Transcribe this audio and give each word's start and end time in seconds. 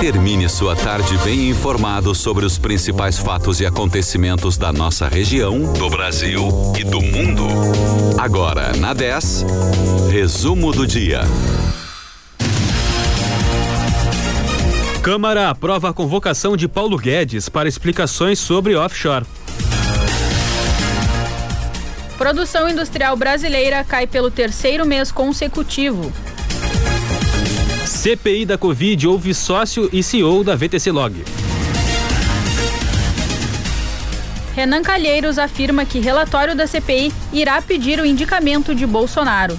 Termine 0.00 0.48
sua 0.48 0.76
tarde 0.76 1.18
bem 1.24 1.50
informado 1.50 2.14
sobre 2.14 2.46
os 2.46 2.56
principais 2.56 3.18
fatos 3.18 3.60
e 3.60 3.66
acontecimentos 3.66 4.56
da 4.56 4.72
nossa 4.72 5.08
região, 5.08 5.72
do 5.72 5.90
Brasil 5.90 6.48
e 6.78 6.84
do 6.84 7.00
mundo. 7.00 7.44
Agora, 8.16 8.76
na 8.76 8.94
10, 8.94 9.44
resumo 10.08 10.70
do 10.70 10.86
dia. 10.86 11.22
Câmara 15.02 15.50
aprova 15.50 15.90
a 15.90 15.92
convocação 15.92 16.56
de 16.56 16.68
Paulo 16.68 16.96
Guedes 16.96 17.48
para 17.48 17.68
explicações 17.68 18.38
sobre 18.38 18.76
offshore. 18.76 19.26
Produção 22.16 22.68
industrial 22.68 23.16
brasileira 23.16 23.82
cai 23.82 24.06
pelo 24.06 24.30
terceiro 24.30 24.86
mês 24.86 25.10
consecutivo. 25.10 26.12
CPI 27.98 28.46
da 28.46 28.56
Covid 28.56 29.08
houve 29.08 29.34
sócio 29.34 29.90
e 29.92 30.04
CEO 30.04 30.44
da 30.44 30.54
VTC 30.54 30.92
Log. 30.92 31.24
Renan 34.54 34.82
Calheiros 34.82 35.36
afirma 35.36 35.84
que 35.84 35.98
relatório 35.98 36.54
da 36.54 36.64
CPI 36.64 37.12
irá 37.32 37.60
pedir 37.60 37.98
o 37.98 38.06
indicamento 38.06 38.72
de 38.72 38.86
Bolsonaro. 38.86 39.58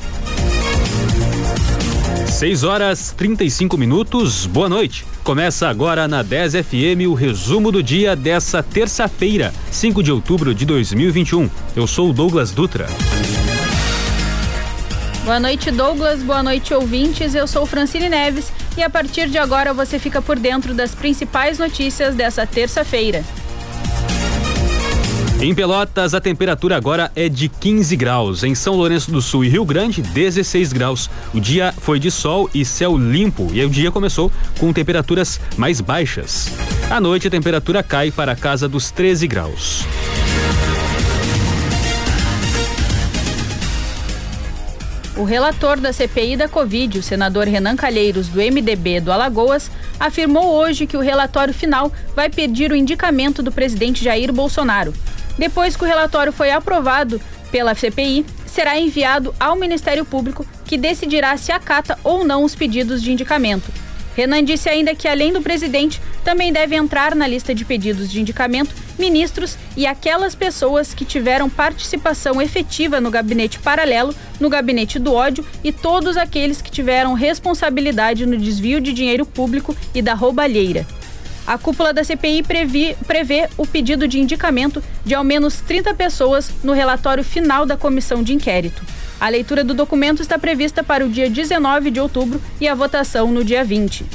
6 2.29 2.63
horas 2.63 3.11
35 3.11 3.77
minutos, 3.77 4.45
boa 4.45 4.69
noite. 4.69 5.05
Começa 5.21 5.67
agora 5.67 6.07
na 6.07 6.23
10 6.23 6.53
FM 6.65 7.09
o 7.09 7.13
resumo 7.13 7.73
do 7.73 7.83
dia 7.83 8.15
dessa 8.15 8.63
terça-feira, 8.63 9.53
5 9.69 10.01
de 10.01 10.13
outubro 10.13 10.55
de 10.55 10.65
2021. 10.65 11.49
Eu 11.75 11.85
sou 11.85 12.09
o 12.09 12.13
Douglas 12.13 12.51
Dutra. 12.51 12.87
Boa 15.29 15.39
noite, 15.39 15.69
Douglas. 15.69 16.23
Boa 16.23 16.41
noite, 16.41 16.73
ouvintes. 16.73 17.35
Eu 17.35 17.45
sou 17.45 17.63
Francine 17.63 18.09
Neves 18.09 18.51
e 18.75 18.81
a 18.81 18.89
partir 18.89 19.29
de 19.29 19.37
agora 19.37 19.71
você 19.75 19.99
fica 19.99 20.23
por 20.23 20.39
dentro 20.39 20.73
das 20.73 20.95
principais 20.95 21.59
notícias 21.59 22.15
dessa 22.15 22.47
terça-feira. 22.47 23.23
Em 25.39 25.53
Pelotas, 25.53 26.15
a 26.15 26.19
temperatura 26.19 26.75
agora 26.75 27.11
é 27.15 27.29
de 27.29 27.47
15 27.47 27.95
graus. 27.95 28.43
Em 28.43 28.55
São 28.55 28.75
Lourenço 28.75 29.11
do 29.11 29.21
Sul 29.21 29.45
e 29.45 29.49
Rio 29.49 29.63
Grande, 29.65 30.01
16 30.01 30.73
graus. 30.73 31.07
O 31.31 31.39
dia 31.39 31.75
foi 31.77 31.99
de 31.99 32.09
sol 32.09 32.49
e 32.51 32.65
céu 32.65 32.97
limpo 32.97 33.49
e 33.53 33.63
o 33.63 33.69
dia 33.69 33.91
começou 33.91 34.31
com 34.57 34.73
temperaturas 34.73 35.39
mais 35.55 35.79
baixas. 35.79 36.51
À 36.89 36.99
noite, 36.99 37.27
a 37.27 37.31
temperatura 37.31 37.83
cai 37.83 38.09
para 38.09 38.31
a 38.31 38.35
casa 38.35 38.67
dos 38.67 38.89
13 38.89 39.27
graus. 39.27 39.85
O 45.19 45.25
relator 45.25 45.81
da 45.81 45.91
CPI 45.91 46.37
da 46.37 46.47
Covid, 46.47 46.97
o 46.97 47.03
senador 47.03 47.45
Renan 47.45 47.75
Calheiros, 47.75 48.29
do 48.29 48.39
MDB 48.39 49.01
do 49.01 49.11
Alagoas, 49.11 49.69
afirmou 49.99 50.45
hoje 50.45 50.87
que 50.87 50.95
o 50.95 51.01
relatório 51.01 51.53
final 51.53 51.91
vai 52.15 52.29
pedir 52.29 52.71
o 52.71 52.75
indicamento 52.75 53.43
do 53.43 53.51
presidente 53.51 54.01
Jair 54.01 54.31
Bolsonaro. 54.31 54.93
Depois 55.37 55.75
que 55.75 55.83
o 55.83 55.87
relatório 55.87 56.31
foi 56.31 56.51
aprovado 56.51 57.19
pela 57.51 57.75
CPI, 57.75 58.25
será 58.45 58.79
enviado 58.79 59.35
ao 59.37 59.57
Ministério 59.57 60.05
Público, 60.05 60.47
que 60.63 60.77
decidirá 60.77 61.35
se 61.35 61.51
acata 61.51 61.99
ou 62.01 62.23
não 62.23 62.45
os 62.45 62.55
pedidos 62.55 63.03
de 63.03 63.11
indicamento. 63.11 63.69
Renan 64.19 64.43
disse 64.43 64.67
ainda 64.67 64.93
que, 64.93 65.07
além 65.07 65.31
do 65.31 65.41
presidente, 65.41 66.01
também 66.25 66.51
deve 66.51 66.75
entrar 66.75 67.15
na 67.15 67.25
lista 67.25 67.55
de 67.55 67.63
pedidos 67.63 68.11
de 68.11 68.19
indicamento 68.19 68.75
ministros 68.97 69.57
e 69.77 69.87
aquelas 69.87 70.35
pessoas 70.35 70.93
que 70.93 71.05
tiveram 71.05 71.49
participação 71.49 72.41
efetiva 72.41 72.99
no 72.99 73.09
gabinete 73.09 73.59
paralelo, 73.59 74.13
no 74.37 74.49
gabinete 74.49 74.99
do 74.99 75.13
ódio 75.13 75.45
e 75.63 75.71
todos 75.71 76.17
aqueles 76.17 76.61
que 76.61 76.69
tiveram 76.69 77.13
responsabilidade 77.13 78.25
no 78.25 78.35
desvio 78.35 78.81
de 78.81 78.91
dinheiro 78.91 79.25
público 79.25 79.73
e 79.95 80.01
da 80.01 80.13
roubalheira. 80.15 80.85
A 81.47 81.57
cúpula 81.57 81.93
da 81.93 82.03
CPI 82.03 82.43
previ, 82.43 82.97
prevê 83.07 83.47
o 83.57 83.65
pedido 83.65 84.05
de 84.05 84.19
indicamento 84.19 84.83
de 85.05 85.15
ao 85.15 85.23
menos 85.23 85.61
30 85.61 85.93
pessoas 85.93 86.51
no 86.61 86.73
relatório 86.73 87.23
final 87.23 87.65
da 87.65 87.77
comissão 87.77 88.21
de 88.21 88.33
inquérito. 88.33 88.83
A 89.19 89.27
leitura 89.27 89.65
do 89.65 89.73
documento 89.73 90.21
está 90.21 90.39
prevista 90.39 90.81
para 90.81 91.05
o 91.05 91.09
dia 91.09 91.29
19 91.29 91.91
de 91.91 91.99
outubro 91.99 92.41
e 92.59 92.67
a 92.69 92.73
votação 92.73 93.29
no 93.29 93.43
dia 93.43 93.65
20. 93.65 94.05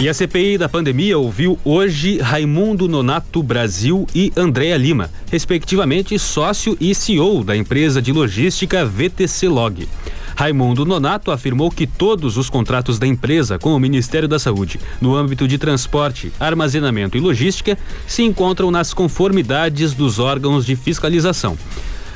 E 0.00 0.08
a 0.08 0.14
CPI 0.14 0.58
da 0.58 0.68
pandemia 0.68 1.18
ouviu 1.18 1.58
hoje 1.64 2.18
Raimundo 2.18 2.88
Nonato 2.88 3.42
Brasil 3.42 4.06
e 4.14 4.32
Andréa 4.36 4.76
Lima, 4.76 5.10
respectivamente 5.30 6.18
sócio 6.18 6.76
e 6.80 6.94
CEO 6.94 7.42
da 7.42 7.56
empresa 7.56 8.00
de 8.00 8.12
logística 8.12 8.84
VTC 8.84 9.48
Log. 9.48 9.88
Raimundo 10.34 10.84
Nonato 10.84 11.30
afirmou 11.30 11.70
que 11.70 11.86
todos 11.86 12.36
os 12.36 12.48
contratos 12.48 12.98
da 12.98 13.06
empresa 13.06 13.58
com 13.58 13.74
o 13.74 13.80
Ministério 13.80 14.28
da 14.28 14.38
Saúde, 14.38 14.80
no 15.00 15.14
âmbito 15.14 15.46
de 15.46 15.58
transporte, 15.58 16.32
armazenamento 16.38 17.16
e 17.16 17.20
logística, 17.20 17.78
se 18.06 18.22
encontram 18.22 18.70
nas 18.70 18.94
conformidades 18.94 19.94
dos 19.94 20.18
órgãos 20.18 20.66
de 20.66 20.76
fiscalização. 20.76 21.56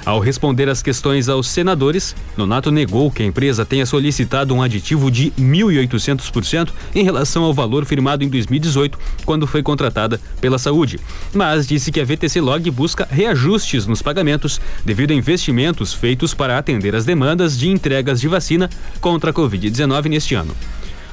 Ao 0.06 0.20
responder 0.20 0.68
às 0.68 0.82
questões 0.82 1.28
aos 1.28 1.48
senadores, 1.48 2.14
Nonato 2.36 2.70
negou 2.70 3.10
que 3.10 3.24
a 3.24 3.26
empresa 3.26 3.66
tenha 3.66 3.84
solicitado 3.84 4.54
um 4.54 4.62
aditivo 4.62 5.10
de 5.10 5.32
1.800% 5.32 6.68
em 6.94 7.02
relação 7.02 7.42
ao 7.42 7.52
valor 7.52 7.84
firmado 7.84 8.22
em 8.22 8.28
2018, 8.28 8.96
quando 9.24 9.48
foi 9.48 9.64
contratada 9.64 10.20
pela 10.40 10.60
Saúde, 10.60 11.00
mas 11.34 11.66
disse 11.66 11.90
que 11.90 12.00
a 12.00 12.04
VTC 12.04 12.40
Log 12.40 12.70
busca 12.70 13.08
reajustes 13.10 13.84
nos 13.84 14.00
pagamentos 14.00 14.60
devido 14.84 15.10
a 15.10 15.14
investimentos 15.14 15.92
feitos 15.92 16.32
para 16.32 16.56
atender 16.56 16.94
as 16.94 17.04
demandas 17.04 17.58
de 17.58 17.68
entregas 17.68 18.20
de 18.20 18.28
vacina 18.28 18.70
contra 19.00 19.30
a 19.30 19.34
Covid-19 19.34 20.04
neste 20.04 20.36
ano. 20.36 20.54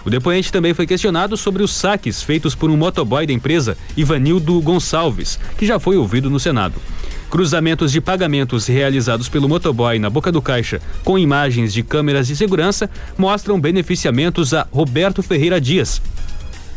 O 0.05 0.09
depoente 0.09 0.51
também 0.51 0.73
foi 0.73 0.85
questionado 0.85 1.35
sobre 1.35 1.63
os 1.63 1.73
saques 1.73 2.21
feitos 2.21 2.53
por 2.53 2.69
um 2.69 2.77
motoboy 2.77 3.25
da 3.25 3.33
empresa, 3.33 3.75
Ivanildo 3.97 4.61
Gonçalves, 4.61 5.39
que 5.57 5.65
já 5.65 5.79
foi 5.79 5.97
ouvido 5.97 6.29
no 6.29 6.39
Senado. 6.39 6.75
Cruzamentos 7.33 7.91
de 7.91 7.99
pagamentos 7.99 8.67
realizados 8.67 9.27
pelo 9.27 9.49
motoboy 9.49 9.97
na 9.97 10.07
boca 10.07 10.31
do 10.31 10.39
caixa 10.39 10.79
com 11.03 11.17
imagens 11.17 11.73
de 11.73 11.81
câmeras 11.81 12.27
de 12.27 12.35
segurança 12.35 12.87
mostram 13.17 13.59
beneficiamentos 13.59 14.53
a 14.53 14.67
Roberto 14.71 15.23
Ferreira 15.23 15.59
Dias, 15.59 15.99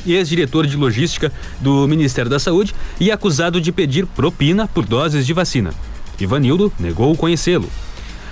ex-diretor 0.07 0.67
de 0.67 0.75
logística 0.75 1.31
do 1.61 1.87
Ministério 1.87 2.31
da 2.31 2.39
Saúde 2.39 2.75
e 2.99 3.13
acusado 3.13 3.61
de 3.61 3.71
pedir 3.71 4.07
propina 4.07 4.67
por 4.67 4.87
doses 4.87 5.27
de 5.27 5.35
vacina. 5.35 5.75
Ivanildo 6.19 6.73
negou 6.81 7.15
conhecê-lo. 7.15 7.69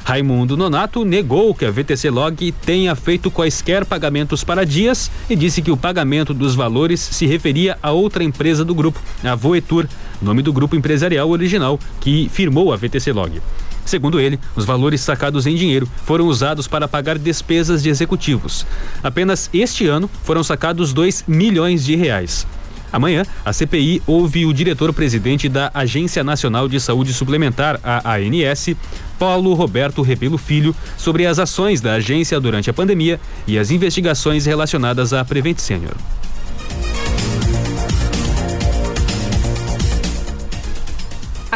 Raimundo 0.02 0.54
Nonato 0.54 1.02
negou 1.02 1.54
que 1.54 1.64
a 1.64 1.70
VTC 1.70 2.08
Log 2.10 2.52
tenha 2.64 2.94
feito 2.94 3.30
quaisquer 3.30 3.86
pagamentos 3.86 4.44
para 4.44 4.64
Dias 4.64 5.10
e 5.30 5.36
disse 5.36 5.62
que 5.62 5.70
o 5.70 5.76
pagamento 5.76 6.32
dos 6.32 6.54
valores 6.54 7.00
se 7.00 7.26
referia 7.26 7.78
a 7.82 7.91
outra 7.91 8.22
empresa 8.22 8.64
do 8.64 8.74
grupo, 8.74 9.00
a 9.22 9.34
Voetur, 9.34 9.86
nome 10.24 10.42
do 10.42 10.52
grupo 10.52 10.74
empresarial 10.74 11.30
original 11.30 11.78
que 12.00 12.28
firmou 12.32 12.72
a 12.72 12.76
VTC 12.76 13.12
Log. 13.12 13.40
Segundo 13.84 14.18
ele, 14.18 14.40
os 14.56 14.64
valores 14.64 15.02
sacados 15.02 15.46
em 15.46 15.54
dinheiro 15.54 15.88
foram 16.04 16.26
usados 16.26 16.66
para 16.66 16.88
pagar 16.88 17.18
despesas 17.18 17.82
de 17.82 17.90
executivos. 17.90 18.66
Apenas 19.02 19.50
este 19.52 19.86
ano 19.86 20.10
foram 20.22 20.42
sacados 20.42 20.92
2 20.92 21.24
milhões 21.28 21.84
de 21.84 21.94
reais. 21.94 22.46
Amanhã, 22.94 23.24
a 23.44 23.52
CPI 23.52 24.00
ouve 24.06 24.46
o 24.46 24.54
diretor-presidente 24.54 25.48
da 25.48 25.68
Agência 25.74 26.22
Nacional 26.22 26.68
de 26.68 26.78
Saúde 26.78 27.12
Suplementar, 27.12 27.80
a 27.82 28.14
ANS, 28.14 28.76
Paulo 29.18 29.52
Roberto 29.52 30.00
Rebelo 30.00 30.38
Filho, 30.38 30.74
sobre 30.96 31.26
as 31.26 31.41
ações 31.41 31.80
da 31.80 31.94
agência 31.94 32.38
durante 32.38 32.70
a 32.70 32.72
pandemia 32.72 33.20
e 33.48 33.58
as 33.58 33.72
investigações 33.72 34.46
relacionadas 34.46 35.12
à 35.12 35.24
Prevent 35.24 35.58
Senior. 35.58 35.94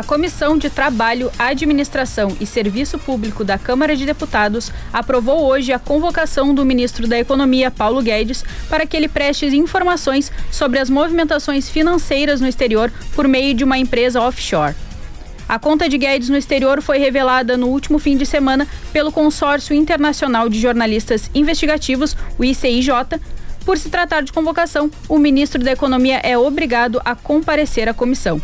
Comissão 0.08 0.56
de 0.56 0.70
Trabalho, 0.70 1.30
Administração 1.38 2.34
e 2.40 2.46
Serviço 2.46 2.98
Público 2.98 3.44
da 3.44 3.58
Câmara 3.58 3.94
de 3.94 4.06
Deputados 4.06 4.72
aprovou 4.90 5.44
hoje 5.44 5.70
a 5.70 5.78
convocação 5.78 6.54
do 6.54 6.64
ministro 6.64 7.06
da 7.06 7.18
Economia, 7.18 7.70
Paulo 7.70 8.00
Guedes, 8.00 8.42
para 8.70 8.86
que 8.86 8.96
ele 8.96 9.06
preste 9.06 9.44
informações 9.54 10.32
sobre 10.50 10.78
as 10.78 10.88
movimentações 10.88 11.68
financeiras 11.68 12.40
no 12.40 12.48
exterior 12.48 12.90
por 13.14 13.28
meio 13.28 13.52
de 13.52 13.62
uma 13.62 13.76
empresa 13.76 14.22
offshore. 14.22 14.74
A 15.46 15.58
conta 15.58 15.86
de 15.90 15.98
Guedes 15.98 16.30
no 16.30 16.38
exterior 16.38 16.80
foi 16.80 16.96
revelada 16.96 17.58
no 17.58 17.66
último 17.66 17.98
fim 17.98 18.16
de 18.16 18.24
semana 18.24 18.66
pelo 18.90 19.12
Consórcio 19.12 19.76
Internacional 19.76 20.48
de 20.48 20.58
Jornalistas 20.58 21.30
Investigativos, 21.34 22.16
o 22.38 22.44
ICIJ. 22.44 22.88
Por 23.62 23.76
se 23.76 23.90
tratar 23.90 24.22
de 24.22 24.32
convocação, 24.32 24.90
o 25.06 25.18
ministro 25.18 25.62
da 25.62 25.72
Economia 25.72 26.18
é 26.24 26.38
obrigado 26.38 26.98
a 27.04 27.14
comparecer 27.14 27.90
à 27.90 27.92
comissão. 27.92 28.40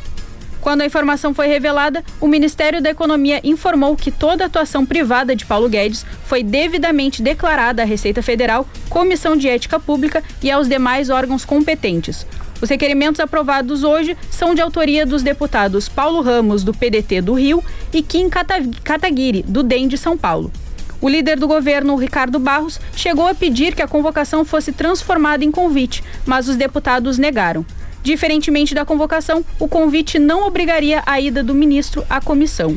Quando 0.65 0.81
a 0.81 0.87
informação 0.87 1.35
foi 1.35 1.47
revelada, 1.47 2.03
o 2.19 2.27
Ministério 2.27 2.81
da 2.81 2.89
Economia 2.89 3.39
informou 3.45 3.95
que 3.95 4.11
toda 4.11 4.47
atuação 4.47 4.87
privada 4.87 5.37
de 5.37 5.45
Paulo 5.45 5.69
Guedes 5.69 6.07
foi 6.25 6.43
devidamente 6.43 7.21
declarada 7.21 7.83
à 7.83 7.85
Receita 7.85 8.23
Federal, 8.23 8.67
Comissão 8.89 9.37
de 9.37 9.47
Ética 9.47 9.79
Pública 9.79 10.25
e 10.43 10.51
aos 10.51 10.67
demais 10.67 11.11
órgãos 11.11 11.45
competentes. 11.45 12.27
Os 12.63 12.71
requerimentos 12.71 13.21
aprovados 13.21 13.85
hoje 13.85 14.17
são 14.31 14.55
de 14.55 14.63
autoria 14.63 15.05
dos 15.05 15.23
deputados 15.23 15.87
Paulo 15.87 16.23
Ramos, 16.23 16.65
do 16.65 16.73
PDT 16.73 17.21
do 17.21 17.35
Rio, 17.35 17.63
e 17.93 18.01
Kim 18.01 18.31
Kataguiri, 18.31 19.43
do 19.43 19.63
DEM 19.63 19.87
de 19.87 19.99
São 19.99 20.17
Paulo. 20.17 20.51
O 20.99 21.11
líder 21.11 21.39
do 21.39 21.47
governo, 21.47 21.95
Ricardo 21.95 22.39
Barros, 22.39 22.81
chegou 22.97 23.27
a 23.27 23.35
pedir 23.35 23.75
que 23.75 23.83
a 23.83 23.89
convocação 23.89 24.47
fosse 24.47 24.73
transformada 24.73 25.45
em 25.45 25.51
convite, 25.51 26.03
mas 26.25 26.49
os 26.49 26.57
deputados 26.57 27.19
negaram. 27.19 27.67
Diferentemente 28.05 28.75
da 28.75 28.85
convocação, 28.85 29.43
o 29.59 29.67
convite 29.67 30.19
não 30.19 30.47
obrigaria 30.47 31.03
a 31.07 31.19
ida 31.19 31.43
do 31.43 31.55
ministro 31.55 32.05
à 32.09 32.21
comissão. 32.21 32.77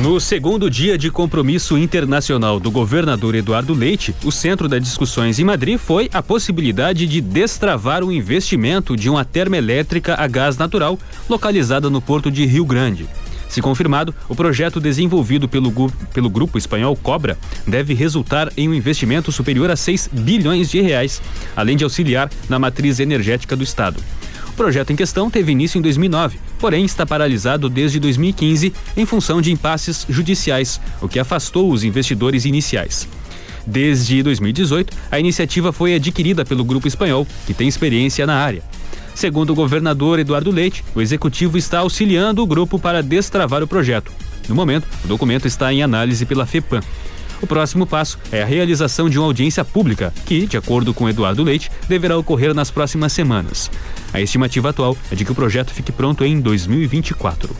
No 0.00 0.20
segundo 0.20 0.70
dia 0.70 0.96
de 0.96 1.10
compromisso 1.10 1.76
internacional 1.76 2.60
do 2.60 2.70
governador 2.70 3.34
Eduardo 3.34 3.74
Leite, 3.74 4.14
o 4.24 4.30
centro 4.30 4.68
das 4.68 4.80
discussões 4.80 5.40
em 5.40 5.44
Madrid 5.44 5.76
foi 5.76 6.08
a 6.12 6.22
possibilidade 6.22 7.04
de 7.06 7.20
destravar 7.20 8.04
o 8.04 8.12
investimento 8.12 8.94
de 8.94 9.10
uma 9.10 9.24
termoelétrica 9.24 10.14
a 10.14 10.28
gás 10.28 10.56
natural 10.56 10.96
localizada 11.28 11.90
no 11.90 12.00
porto 12.00 12.30
de 12.30 12.46
Rio 12.46 12.64
Grande. 12.64 13.08
Se 13.48 13.62
confirmado, 13.62 14.14
o 14.28 14.34
projeto 14.34 14.80
desenvolvido 14.80 15.48
pelo, 15.48 15.72
pelo 16.12 16.28
grupo 16.28 16.58
espanhol 16.58 16.96
Cobra 16.96 17.38
deve 17.66 17.94
resultar 17.94 18.52
em 18.56 18.68
um 18.68 18.74
investimento 18.74 19.30
superior 19.32 19.70
a 19.70 19.76
6 19.76 20.10
bilhões 20.12 20.70
de 20.70 20.80
reais, 20.80 21.22
além 21.54 21.76
de 21.76 21.84
auxiliar 21.84 22.30
na 22.48 22.58
matriz 22.58 23.00
energética 23.00 23.56
do 23.56 23.64
estado. 23.64 24.02
O 24.48 24.52
projeto 24.52 24.90
em 24.90 24.96
questão 24.96 25.30
teve 25.30 25.52
início 25.52 25.78
em 25.78 25.82
2009, 25.82 26.38
porém 26.58 26.84
está 26.84 27.04
paralisado 27.04 27.68
desde 27.68 28.00
2015 28.00 28.72
em 28.96 29.06
função 29.06 29.40
de 29.40 29.52
impasses 29.52 30.06
judiciais, 30.08 30.80
o 31.00 31.08
que 31.08 31.18
afastou 31.18 31.70
os 31.70 31.84
investidores 31.84 32.44
iniciais. 32.44 33.06
Desde 33.66 34.22
2018, 34.22 34.96
a 35.10 35.18
iniciativa 35.18 35.72
foi 35.72 35.94
adquirida 35.94 36.44
pelo 36.44 36.64
grupo 36.64 36.86
espanhol, 36.86 37.26
que 37.46 37.52
tem 37.52 37.66
experiência 37.66 38.26
na 38.26 38.36
área. 38.36 38.62
Segundo 39.16 39.48
o 39.48 39.54
governador 39.54 40.18
Eduardo 40.18 40.50
Leite, 40.50 40.84
o 40.94 41.00
executivo 41.00 41.56
está 41.56 41.78
auxiliando 41.78 42.42
o 42.42 42.46
grupo 42.46 42.78
para 42.78 43.02
destravar 43.02 43.62
o 43.62 43.66
projeto. 43.66 44.12
No 44.46 44.54
momento, 44.54 44.86
o 45.02 45.08
documento 45.08 45.48
está 45.48 45.72
em 45.72 45.82
análise 45.82 46.26
pela 46.26 46.44
FEPAM. 46.44 46.82
O 47.40 47.46
próximo 47.46 47.86
passo 47.86 48.18
é 48.30 48.42
a 48.42 48.46
realização 48.46 49.08
de 49.08 49.18
uma 49.18 49.26
audiência 49.26 49.64
pública, 49.64 50.12
que, 50.26 50.46
de 50.46 50.58
acordo 50.58 50.92
com 50.92 51.08
Eduardo 51.08 51.42
Leite, 51.42 51.70
deverá 51.88 52.18
ocorrer 52.18 52.52
nas 52.52 52.70
próximas 52.70 53.10
semanas. 53.10 53.70
A 54.12 54.20
estimativa 54.20 54.68
atual 54.68 54.94
é 55.10 55.14
de 55.14 55.24
que 55.24 55.32
o 55.32 55.34
projeto 55.34 55.72
fique 55.72 55.92
pronto 55.92 56.22
em 56.22 56.38
2024. 56.38 57.56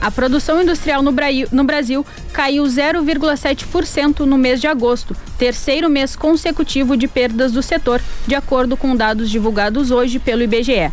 A 0.00 0.10
produção 0.10 0.62
industrial 0.62 1.02
no, 1.02 1.64
Brasil 1.64 2.06
caiu 2.32 2.64
0,7% 2.64 4.20
no 4.20 4.36
mês 4.36 4.60
de 4.60 4.66
agosto, 4.66 5.16
terceiro 5.38 5.88
mês 5.88 6.14
consecutivo 6.14 6.96
de 6.96 7.08
perdas 7.08 7.52
do 7.52 7.62
setor, 7.62 8.00
de 8.26 8.34
acordo 8.34 8.76
com 8.76 8.94
dados 8.94 9.30
divulgados 9.30 9.90
hoje 9.90 10.18
pelo 10.18 10.42
IBGE. 10.42 10.92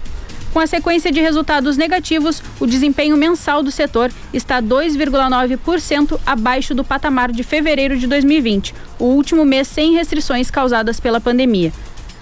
Com 0.53 0.59
a 0.59 0.67
sequência 0.67 1.11
de 1.11 1.19
resultados 1.19 1.77
negativos, 1.77 2.41
o 2.59 2.67
desempenho 2.67 3.17
mensal 3.17 3.63
do 3.63 3.71
setor 3.71 4.11
está 4.31 4.61
2,9% 4.61 6.19
abaixo 6.25 6.75
do 6.75 6.83
patamar 6.83 7.31
de 7.31 7.43
fevereiro 7.43 7.97
de 7.97 8.05
2020, 8.05 8.73
o 8.99 9.05
último 9.05 9.43
mês 9.43 9.67
sem 9.67 9.93
restrições 9.93 10.51
causadas 10.51 10.99
pela 10.99 11.19
pandemia. 11.19 11.73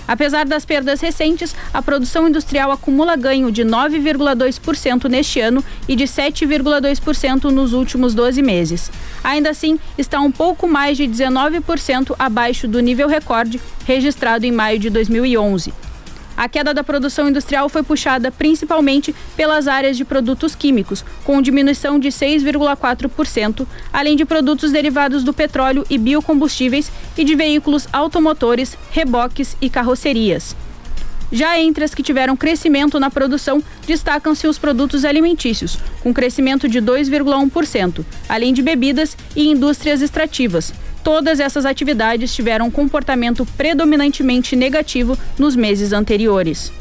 Apesar 0.08 0.46
das 0.46 0.66
perdas 0.66 1.00
recentes, 1.02 1.56
a 1.74 1.82
produção 1.82 2.28
industrial 2.28 2.72
acumula 2.72 3.16
ganho 3.16 3.52
de 3.52 3.64
9,2% 3.64 5.10
neste 5.10 5.40
ano 5.40 5.64
e 5.88 5.96
de 5.96 6.06
7,2% 6.06 7.46
nos 7.46 7.74
últimos 7.74 8.14
12 8.14 8.42
meses. 8.42 8.92
Ainda 9.24 9.50
assim, 9.50 9.80
está 9.98 10.20
um 10.20 10.32
pouco 10.32 10.68
mais 10.68 10.98
de 10.98 11.04
19% 11.04 12.16
abaixo 12.18 12.68
do 12.68 12.80
nível 12.80 13.08
recorde 13.08 13.60
registrado 13.86 14.46
em 14.46 14.52
maio 14.52 14.80
de 14.80 14.90
2011. 14.90 15.74
A 16.42 16.50
queda 16.50 16.74
da 16.74 16.84
produção 16.84 17.30
industrial 17.30 17.70
foi 17.70 17.84
puxada 17.84 18.32
principalmente 18.32 19.14
pelas 19.38 19.68
áreas 19.68 19.96
de 19.96 20.04
produtos 20.04 20.56
químicos, 20.56 21.06
com 21.24 21.40
diminuição 21.40 22.00
de 22.00 22.08
6,4%, 22.08 23.68
além 23.94 24.16
de 24.16 24.26
produtos 24.26 24.72
derivados 24.72 25.24
do 25.24 25.34
petróleo 25.34 25.86
e 25.88 26.00
biocombustíveis 26.00 26.92
e 27.16 27.24
de 27.24 27.36
veículos 27.36 27.88
automotores, 27.94 28.76
reboques 28.90 29.56
e 29.62 29.70
carrocerias. 29.70 30.56
Já 31.32 31.60
entre 31.60 31.84
as 31.84 31.94
que 31.94 32.02
tiveram 32.02 32.36
crescimento 32.36 33.00
na 33.00 33.12
produção, 33.12 33.64
destacam-se 33.86 34.48
os 34.48 34.58
produtos 34.58 35.06
alimentícios, 35.06 35.78
com 36.02 36.12
crescimento 36.12 36.68
de 36.68 36.82
2,1%, 36.82 38.04
além 38.28 38.52
de 38.52 38.64
bebidas 38.64 39.16
e 39.36 39.48
indústrias 39.48 40.02
extrativas, 40.02 40.74
Todas 41.04 41.40
essas 41.40 41.66
atividades 41.66 42.34
tiveram 42.34 42.68
um 42.68 42.72
comportamento 42.72 43.46
predominantemente 43.58 44.56
negativo 44.56 45.18
nos 45.38 45.56
meses 45.56 45.94
anteriores. 45.94 46.72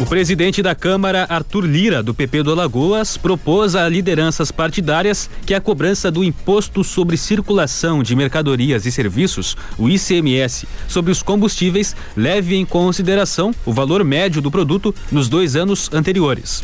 O 0.00 0.06
presidente 0.06 0.60
da 0.60 0.74
Câmara, 0.74 1.24
Arthur 1.30 1.64
Lira, 1.64 2.02
do 2.02 2.12
PP 2.12 2.42
do 2.42 2.52
Alagoas, 2.52 3.16
propôs 3.16 3.76
a 3.76 3.88
lideranças 3.88 4.50
partidárias 4.50 5.30
que 5.46 5.54
a 5.54 5.60
cobrança 5.60 6.10
do 6.10 6.24
Imposto 6.24 6.82
sobre 6.82 7.16
Circulação 7.16 8.02
de 8.02 8.14
Mercadorias 8.14 8.84
e 8.84 8.92
Serviços, 8.92 9.56
o 9.78 9.88
ICMS, 9.88 10.66
sobre 10.88 11.12
os 11.12 11.22
combustíveis 11.22 11.94
leve 12.16 12.56
em 12.56 12.66
consideração 12.66 13.54
o 13.64 13.72
valor 13.72 14.04
médio 14.04 14.42
do 14.42 14.50
produto 14.50 14.94
nos 15.10 15.28
dois 15.28 15.54
anos 15.54 15.88
anteriores. 15.92 16.62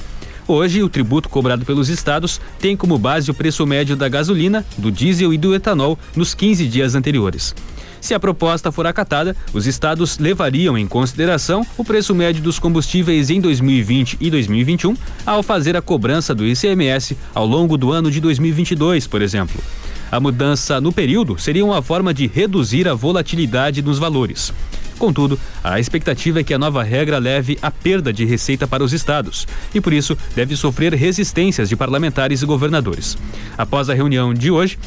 Hoje, 0.52 0.82
o 0.82 0.88
tributo 0.88 1.28
cobrado 1.28 1.64
pelos 1.64 1.88
estados 1.88 2.40
tem 2.58 2.76
como 2.76 2.98
base 2.98 3.30
o 3.30 3.34
preço 3.34 3.64
médio 3.64 3.94
da 3.94 4.08
gasolina, 4.08 4.66
do 4.76 4.90
diesel 4.90 5.32
e 5.32 5.38
do 5.38 5.54
etanol 5.54 5.96
nos 6.16 6.34
15 6.34 6.66
dias 6.66 6.96
anteriores. 6.96 7.54
Se 8.00 8.14
a 8.14 8.18
proposta 8.18 8.72
for 8.72 8.84
acatada, 8.84 9.36
os 9.52 9.68
estados 9.68 10.18
levariam 10.18 10.76
em 10.76 10.88
consideração 10.88 11.64
o 11.78 11.84
preço 11.84 12.16
médio 12.16 12.42
dos 12.42 12.58
combustíveis 12.58 13.30
em 13.30 13.40
2020 13.40 14.16
e 14.20 14.28
2021 14.28 14.96
ao 15.24 15.40
fazer 15.40 15.76
a 15.76 15.82
cobrança 15.82 16.34
do 16.34 16.44
ICMS 16.44 17.16
ao 17.32 17.46
longo 17.46 17.78
do 17.78 17.92
ano 17.92 18.10
de 18.10 18.20
2022, 18.20 19.06
por 19.06 19.22
exemplo. 19.22 19.62
A 20.10 20.18
mudança 20.18 20.80
no 20.80 20.92
período 20.92 21.38
seria 21.38 21.64
uma 21.64 21.80
forma 21.80 22.12
de 22.12 22.26
reduzir 22.26 22.88
a 22.88 22.94
volatilidade 22.94 23.82
nos 23.82 24.00
valores. 24.00 24.52
Contudo, 25.00 25.40
a 25.64 25.80
expectativa 25.80 26.40
é 26.40 26.44
que 26.44 26.52
a 26.52 26.58
nova 26.58 26.82
regra 26.82 27.16
leve 27.16 27.58
à 27.62 27.70
perda 27.70 28.12
de 28.12 28.26
receita 28.26 28.68
para 28.68 28.84
os 28.84 28.92
estados 28.92 29.48
e, 29.74 29.80
por 29.80 29.94
isso, 29.94 30.16
deve 30.36 30.54
sofrer 30.54 30.92
resistências 30.92 31.70
de 31.70 31.74
parlamentares 31.74 32.42
e 32.42 32.46
governadores. 32.46 33.16
Após 33.56 33.88
a 33.88 33.94
reunião 33.94 34.34
de 34.34 34.50
hoje, 34.50 34.78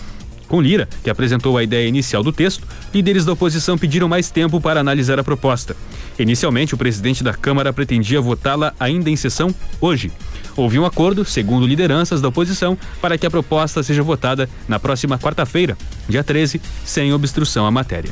com 0.48 0.62
Lira, 0.62 0.88
que 1.04 1.10
apresentou 1.10 1.57
a 1.57 1.63
ideia 1.63 1.88
inicial 1.88 2.21
do 2.21 2.31
texto, 2.31 2.68
líderes 2.94 3.25
da 3.25 3.33
oposição 3.33 3.75
pediram 3.75 4.07
mais 4.07 4.30
tempo 4.30 4.62
para 4.62 4.80
analisar 4.80 5.18
a 5.18 5.24
proposta. 5.24 5.75
Inicialmente, 6.19 6.75
o 6.75 6.77
presidente 6.77 7.24
da 7.24 7.33
Câmara 7.33 7.74
pretendia 7.74 8.21
votá-la 8.21 8.71
ainda 8.80 9.09
em 9.09 9.16
sessão 9.16 9.54
hoje. 9.81 10.12
Houve 10.56 10.77
um 10.77 10.86
acordo, 10.86 11.25
segundo 11.25 11.66
lideranças 11.66 12.21
da 12.21 12.28
oposição, 12.28 12.78
para 13.02 13.18
que 13.18 13.26
a 13.26 13.31
proposta 13.31 13.81
seja 13.81 14.04
votada 14.04 14.47
na 14.68 14.80
próxima 14.80 15.18
quarta-feira, 15.18 15.76
dia 16.07 16.23
13, 16.23 16.61
sem 16.85 17.11
obstrução 17.11 17.66
à 17.66 17.71
matéria. 17.71 18.11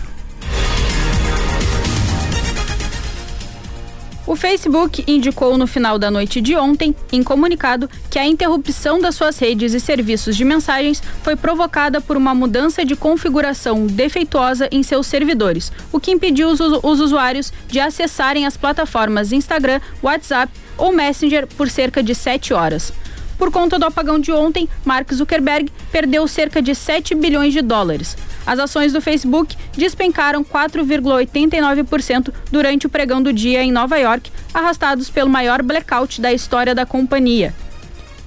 O 4.28 4.36
Facebook 4.36 5.04
indicou 5.08 5.58
no 5.58 5.66
final 5.66 5.98
da 5.98 6.12
noite 6.12 6.40
de 6.42 6.56
ontem, 6.56 6.96
em 7.12 7.24
comunicado, 7.24 7.90
que 8.10 8.20
a 8.20 8.26
interrupção 8.26 9.02
das 9.02 9.16
suas 9.16 9.40
redes 9.40 9.74
e 9.74 9.80
serviços 9.80 10.38
de 10.38 10.46
mensagens 10.46 11.02
foi 11.24 11.36
provocada 11.36 12.00
por 12.00 12.16
uma 12.16 12.36
mudança 12.36 12.86
de 12.86 12.96
configuração 12.96 13.88
defeituosa 13.88 14.70
em 14.72 14.84
seus 14.84 15.08
servidores, 15.08 15.72
o 15.92 16.00
que 16.00 16.12
impediu 16.12 16.50
os, 16.50 16.60
os 16.60 17.00
usuários 17.00 17.52
de 17.68 17.80
acessarem 17.80 18.46
as 18.46 18.56
plataformas 18.56 19.32
Instagram, 19.32 19.82
WhatsApp 20.04 20.54
ou 20.78 20.94
Messenger 20.94 21.48
por 21.48 21.68
cerca 21.68 22.04
de 22.04 22.14
7 22.14 22.54
horas. 22.54 22.94
Por 23.40 23.52
conta 23.52 23.80
do 23.80 23.86
apagão 23.86 24.20
de 24.20 24.32
ontem, 24.32 24.70
Mark 24.86 25.12
Zuckerberg 25.12 25.72
perdeu 25.92 26.28
cerca 26.28 26.62
de 26.62 26.76
7 26.76 27.16
bilhões 27.16 27.54
de 27.54 27.62
dólares. 27.64 28.16
As 28.46 28.60
ações 28.60 28.92
do 28.92 29.02
Facebook 29.02 29.56
despencaram 29.78 30.44
4,89% 30.44 32.34
durante 32.52 32.88
o 32.88 32.90
pregão 32.90 33.22
do 33.22 33.32
dia 33.32 33.64
em 33.64 33.72
Nova 33.72 33.98
York, 33.98 34.32
arrastados 34.54 35.10
pelo 35.10 35.30
maior 35.30 35.62
blackout 35.62 36.20
da 36.20 36.34
história 36.34 36.74
da 36.74 36.86
companhia. 36.86 37.54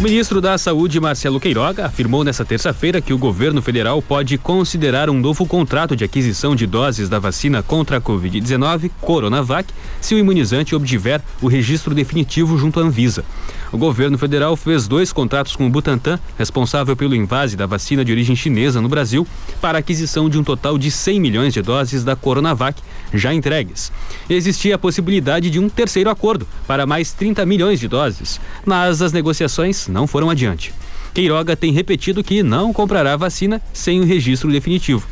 O 0.00 0.02
ministro 0.02 0.40
da 0.40 0.56
Saúde, 0.56 0.98
Marcelo 0.98 1.38
Queiroga, 1.38 1.84
afirmou 1.84 2.24
nesta 2.24 2.42
terça-feira 2.42 3.02
que 3.02 3.12
o 3.12 3.18
governo 3.18 3.60
federal 3.60 4.00
pode 4.00 4.38
considerar 4.38 5.10
um 5.10 5.20
novo 5.20 5.44
contrato 5.44 5.94
de 5.94 6.02
aquisição 6.02 6.56
de 6.56 6.66
doses 6.66 7.10
da 7.10 7.18
vacina 7.18 7.62
contra 7.62 7.98
a 7.98 8.00
Covid-19, 8.00 8.90
Coronavac, 8.98 9.70
se 10.00 10.14
o 10.14 10.18
imunizante 10.18 10.74
obtiver 10.74 11.20
o 11.42 11.48
registro 11.48 11.94
definitivo 11.94 12.56
junto 12.56 12.80
à 12.80 12.82
Anvisa. 12.82 13.26
O 13.72 13.78
governo 13.78 14.18
federal 14.18 14.56
fez 14.56 14.88
dois 14.88 15.12
contratos 15.12 15.54
com 15.54 15.64
o 15.64 15.70
Butantan, 15.70 16.18
responsável 16.36 16.96
pelo 16.96 17.14
invase 17.14 17.56
da 17.56 17.66
vacina 17.66 18.04
de 18.04 18.10
origem 18.10 18.34
chinesa 18.34 18.80
no 18.80 18.88
Brasil, 18.88 19.24
para 19.60 19.78
a 19.78 19.80
aquisição 19.80 20.28
de 20.28 20.36
um 20.36 20.42
total 20.42 20.76
de 20.76 20.90
100 20.90 21.20
milhões 21.20 21.54
de 21.54 21.62
doses 21.62 22.02
da 22.02 22.16
Coronavac 22.16 22.82
já 23.14 23.32
entregues. 23.32 23.92
Existia 24.28 24.74
a 24.74 24.78
possibilidade 24.78 25.50
de 25.50 25.60
um 25.60 25.68
terceiro 25.68 26.10
acordo 26.10 26.48
para 26.66 26.84
mais 26.84 27.12
30 27.12 27.46
milhões 27.46 27.78
de 27.78 27.86
doses, 27.86 28.40
mas 28.66 29.00
as 29.00 29.12
negociações 29.12 29.86
não 29.86 30.04
foram 30.04 30.30
adiante. 30.30 30.74
Queiroga 31.14 31.54
tem 31.54 31.72
repetido 31.72 32.24
que 32.24 32.42
não 32.42 32.72
comprará 32.72 33.16
vacina 33.16 33.62
sem 33.72 34.00
o 34.00 34.04
registro 34.04 34.50
definitivo. 34.50 35.06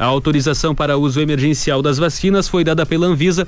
A 0.00 0.06
autorização 0.06 0.74
para 0.74 0.96
uso 0.96 1.20
emergencial 1.20 1.82
das 1.82 1.98
vacinas 1.98 2.48
foi 2.48 2.64
dada 2.64 2.86
pela 2.86 3.06
Anvisa 3.06 3.46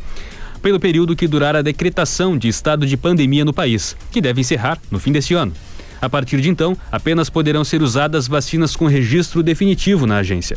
pelo 0.63 0.81
período 0.81 1.17
que 1.17 1.27
durar 1.27 1.57
a 1.57 1.63
decretação 1.63 2.39
de 2.39 2.49
estado 2.49 2.87
de 2.87 2.97
pandemia 2.97 3.45
no 3.45 3.53
país, 3.53 3.97
que 4.11 4.21
deve 4.21 4.41
encerrar 4.41 4.79
no 4.91 5.01
fim 5.01 5.13
deste 5.13 5.35
ano. 5.35 5.53
A 6.01 6.09
partir 6.09 6.41
de 6.41 6.49
então, 6.49 6.77
apenas 6.91 7.29
poderão 7.29 7.65
ser 7.65 7.83
usadas 7.83 8.27
vacinas 8.27 8.75
com 8.75 8.87
registro 8.87 9.43
definitivo 9.43 10.07
na 10.07 10.19
agência. 10.19 10.57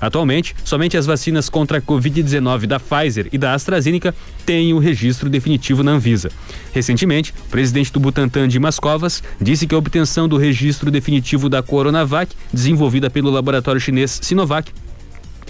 Atualmente, 0.00 0.54
somente 0.62 0.96
as 0.96 1.06
vacinas 1.06 1.48
contra 1.48 1.78
a 1.78 1.80
Covid-19 1.80 2.66
da 2.66 2.78
Pfizer 2.78 3.28
e 3.32 3.38
da 3.38 3.54
AstraZeneca 3.54 4.14
têm 4.44 4.72
o 4.72 4.78
registro 4.78 5.28
definitivo 5.28 5.82
na 5.82 5.92
Anvisa. 5.92 6.30
Recentemente, 6.72 7.32
o 7.46 7.50
presidente 7.50 7.92
do 7.92 8.00
Butantan, 8.00 8.46
Dimas 8.46 8.78
Covas, 8.78 9.22
disse 9.40 9.66
que 9.66 9.74
a 9.74 9.78
obtenção 9.78 10.28
do 10.28 10.36
registro 10.36 10.90
definitivo 10.90 11.48
da 11.48 11.62
Coronavac, 11.62 12.34
desenvolvida 12.52 13.08
pelo 13.08 13.30
laboratório 13.30 13.80
chinês 13.80 14.20
Sinovac, 14.22 14.70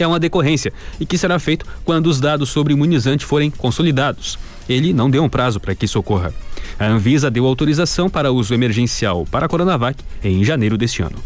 é 0.02 0.06
uma 0.06 0.20
decorrência 0.20 0.72
e 1.00 1.06
que 1.06 1.18
será 1.18 1.38
feito 1.38 1.66
quando 1.84 2.06
os 2.06 2.20
dados 2.20 2.48
sobre 2.48 2.72
o 2.72 2.76
imunizante 2.76 3.24
forem 3.24 3.50
consolidados. 3.50 4.38
Ele 4.68 4.92
não 4.92 5.10
deu 5.10 5.22
um 5.22 5.28
prazo 5.28 5.60
para 5.60 5.74
que 5.74 5.84
isso 5.84 5.98
ocorra. 5.98 6.34
A 6.78 6.86
Anvisa 6.86 7.30
deu 7.30 7.46
autorização 7.46 8.10
para 8.10 8.32
uso 8.32 8.52
emergencial 8.52 9.24
para 9.30 9.46
a 9.46 9.48
Coronavac 9.48 10.02
em 10.22 10.44
janeiro 10.44 10.76
deste 10.76 11.02
ano. 11.02 11.16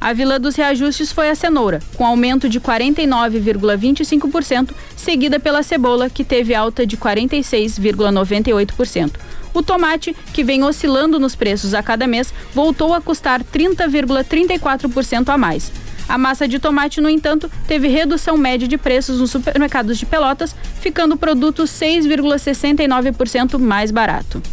A 0.03 0.11
vila 0.11 0.37
dos 0.37 0.57
reajustes 0.57 1.13
foi 1.13 1.29
a 1.29 1.35
cenoura, 1.35 1.79
com 1.95 2.05
aumento 2.05 2.49
de 2.49 2.59
49,25%, 2.59 4.71
seguida 4.97 5.39
pela 5.39 5.63
cebola, 5.63 6.09
que 6.09 6.25
teve 6.25 6.53
alta 6.53 6.85
de 6.85 6.97
46,98%. 6.97 9.13
O 9.53 9.63
tomate, 9.63 10.13
que 10.33 10.43
vem 10.43 10.61
oscilando 10.61 11.17
nos 11.21 11.35
preços 11.35 11.73
a 11.73 11.81
cada 11.81 12.05
mês, 12.05 12.33
voltou 12.53 12.93
a 12.93 12.99
custar 12.99 13.41
30,34% 13.45 15.29
a 15.29 15.37
mais. 15.37 15.71
A 16.09 16.17
massa 16.17 16.49
de 16.49 16.59
tomate, 16.59 16.99
no 16.99 17.09
entanto, 17.09 17.49
teve 17.65 17.87
redução 17.87 18.35
média 18.35 18.67
de 18.67 18.77
preços 18.77 19.21
nos 19.21 19.31
supermercados 19.31 19.97
de 19.97 20.05
Pelotas, 20.05 20.53
ficando 20.81 21.15
o 21.15 21.17
produto 21.17 21.63
6,69% 21.63 23.57
mais 23.57 23.89
barato. 23.89 24.43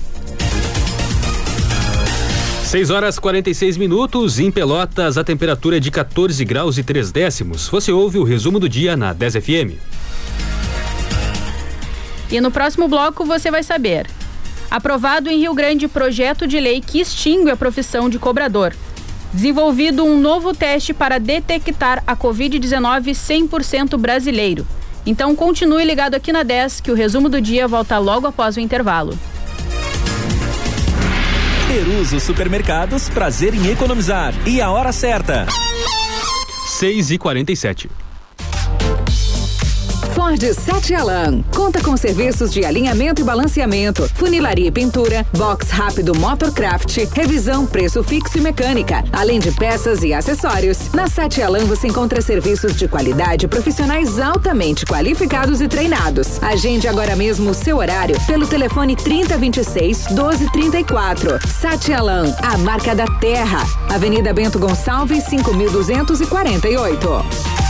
6 2.71 2.91
horas 2.91 3.19
46 3.19 3.77
minutos. 3.77 4.39
Em 4.39 4.49
Pelotas, 4.49 5.19
a 5.19 5.25
temperatura 5.25 5.79
é 5.79 5.81
de 5.81 5.91
14 5.91 6.45
graus 6.45 6.79
e 6.79 6.85
3 6.85 7.11
décimos. 7.11 7.69
Você 7.69 7.91
ouve 7.91 8.17
o 8.17 8.23
resumo 8.23 8.61
do 8.61 8.69
dia 8.69 8.97
na 8.97 9.13
10 9.13 9.35
FM. 9.35 9.75
E 12.31 12.41
no 12.41 12.53
próximo 12.53 12.87
bloco 12.87 13.25
você 13.25 13.51
vai 13.51 13.65
saber. 13.65 14.07
Aprovado 14.71 15.29
em 15.29 15.41
Rio 15.41 15.53
Grande 15.53 15.89
projeto 15.89 16.47
de 16.47 16.61
lei 16.61 16.81
que 16.81 17.01
extingue 17.01 17.51
a 17.51 17.57
profissão 17.57 18.09
de 18.09 18.21
cobrador. 18.21 18.73
Desenvolvido 19.35 20.05
um 20.05 20.17
novo 20.21 20.55
teste 20.55 20.95
para 20.95 21.19
detectar 21.19 22.05
a 22.07 22.15
Covid-19 22.15 23.11
100% 23.11 23.97
brasileiro. 23.97 24.65
Então 25.05 25.35
continue 25.35 25.85
ligado 25.85 26.15
aqui 26.15 26.33
na 26.33 26.45
10 26.45 26.83
que 26.83 26.93
o 26.93 26.95
resumo 26.95 27.29
do 27.29 27.41
dia 27.41 27.67
volta 27.67 27.99
logo 27.99 28.29
após 28.29 28.57
o 28.57 28.61
intervalo. 28.61 29.19
Peruso 31.71 32.19
Supermercados, 32.19 33.09
prazer 33.09 33.55
em 33.55 33.71
economizar. 33.71 34.35
E 34.45 34.61
a 34.61 34.73
hora 34.73 34.91
certa. 34.91 35.47
6 36.67 37.13
e 37.13 37.17
47 37.17 37.89
Ford 40.31 40.55
Sete 40.55 40.95
Alan. 40.95 41.43
Conta 41.53 41.83
com 41.83 41.97
serviços 41.97 42.53
de 42.53 42.65
alinhamento 42.65 43.21
e 43.21 43.25
balanceamento, 43.25 44.09
funilaria 44.15 44.69
e 44.69 44.71
pintura, 44.71 45.27
box 45.37 45.71
rápido 45.71 46.15
Motorcraft, 46.15 46.99
revisão, 47.13 47.67
preço 47.67 48.01
fixo 48.05 48.39
e 48.39 48.41
mecânica, 48.41 49.03
além 49.13 49.41
de 49.41 49.51
peças 49.51 50.05
e 50.05 50.15
acessórios. 50.15 50.93
Na 50.93 51.09
Sete 51.09 51.43
Alan 51.43 51.65
você 51.65 51.89
encontra 51.89 52.23
serviços 52.23 52.77
de 52.77 52.87
qualidade 52.87 53.49
profissionais 53.49 54.21
altamente 54.21 54.87
qualificados 54.87 55.61
e 55.61 55.67
treinados. 55.67 56.41
Agende 56.41 56.87
agora 56.87 57.17
mesmo 57.17 57.51
o 57.51 57.55
seu 57.55 57.79
horário 57.79 58.17
pelo 58.29 58.47
telefone 58.47 58.95
3026 58.95 60.11
1234. 60.11 61.41
Sete 61.61 61.93
Alan, 61.93 62.33
a 62.41 62.57
marca 62.57 62.95
da 62.95 63.07
terra. 63.19 63.67
Avenida 63.93 64.33
Bento 64.33 64.61
Gonçalves 64.61 65.25
5248. 65.25 67.70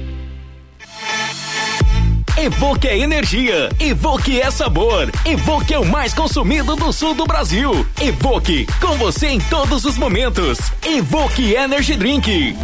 Evoque 2.41 2.87
é 2.87 2.97
energia, 2.97 3.69
Evoque 3.79 4.41
é 4.41 4.49
sabor, 4.49 5.11
Evoque 5.23 5.75
é 5.75 5.77
o 5.77 5.85
mais 5.85 6.11
consumido 6.11 6.75
do 6.75 6.91
sul 6.91 7.13
do 7.13 7.23
Brasil. 7.23 7.85
Evoque, 8.01 8.65
com 8.79 8.97
você 8.97 9.27
em 9.27 9.39
todos 9.39 9.85
os 9.85 9.95
momentos. 9.95 10.57
Evoque 10.83 11.53
Energy 11.53 11.95
Drink. 11.95 12.55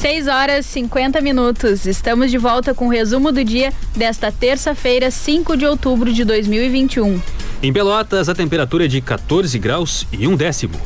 6 0.00 0.28
horas 0.28 0.64
50 0.64 1.20
minutos. 1.20 1.84
Estamos 1.84 2.30
de 2.30 2.38
volta 2.38 2.72
com 2.72 2.86
o 2.86 2.88
resumo 2.88 3.30
do 3.30 3.44
dia 3.44 3.70
desta 3.94 4.32
terça-feira, 4.32 5.10
5 5.10 5.58
de 5.58 5.66
outubro 5.66 6.10
de 6.10 6.24
2021. 6.24 7.20
Em 7.62 7.70
Pelotas, 7.70 8.30
a 8.30 8.34
temperatura 8.34 8.86
é 8.86 8.88
de 8.88 9.02
14 9.02 9.58
graus 9.58 10.06
e 10.10 10.26
um 10.26 10.36
décimo. 10.36 10.80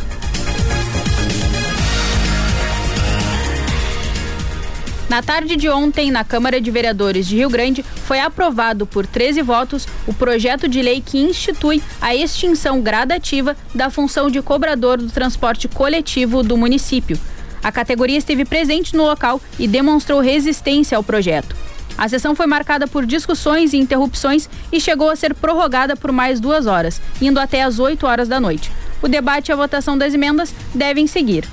Na 5.09 5.23
tarde 5.23 5.55
de 5.55 5.69
ontem, 5.69 6.11
na 6.11 6.25
Câmara 6.25 6.61
de 6.61 6.69
Vereadores 6.73 7.29
de 7.29 7.37
Rio 7.37 7.49
Grande, 7.49 7.85
foi 7.85 8.19
aprovado 8.19 8.85
por 8.85 9.07
13 9.07 9.43
votos 9.43 9.87
o 10.09 10.13
projeto 10.13 10.67
de 10.67 10.83
lei 10.83 11.01
que 11.01 11.19
institui 11.19 11.81
a 12.01 12.17
extinção 12.17 12.81
gradativa 12.81 13.57
da 13.73 13.91
função 13.91 14.29
de 14.29 14.43
cobrador 14.43 14.99
do 14.99 15.09
transporte 15.09 15.69
coletivo 15.69 16.43
do 16.43 16.57
município. 16.57 17.17
A 17.65 17.73
categoria 17.73 18.19
esteve 18.19 18.45
presente 18.45 18.95
no 18.95 19.07
local 19.07 19.41
e 19.59 19.67
demonstrou 19.67 20.21
resistência 20.21 20.99
ao 20.99 21.03
projeto. 21.03 21.57
A 21.97 22.07
sessão 22.07 22.35
foi 22.35 22.47
marcada 22.47 22.87
por 22.87 23.07
discussões 23.07 23.73
e 23.73 23.79
interrupções 23.79 24.51
e 24.71 24.79
chegou 24.79 25.09
a 25.09 25.17
ser 25.17 25.33
prorrogada 25.33 25.97
por 25.97 26.13
mais 26.13 26.41
duas 26.41 26.67
horas, 26.67 27.01
indo 27.23 27.41
até 27.41 27.63
às 27.63 27.79
8 27.79 28.07
horas 28.07 28.29
da 28.29 28.39
noite. 28.39 28.71
O 29.01 29.09
debate 29.09 29.49
e 29.49 29.53
a 29.53 29.57
votação 29.57 29.97
das 29.97 30.13
emendas 30.13 30.55
devem 30.75 31.07
seguir. 31.07 31.49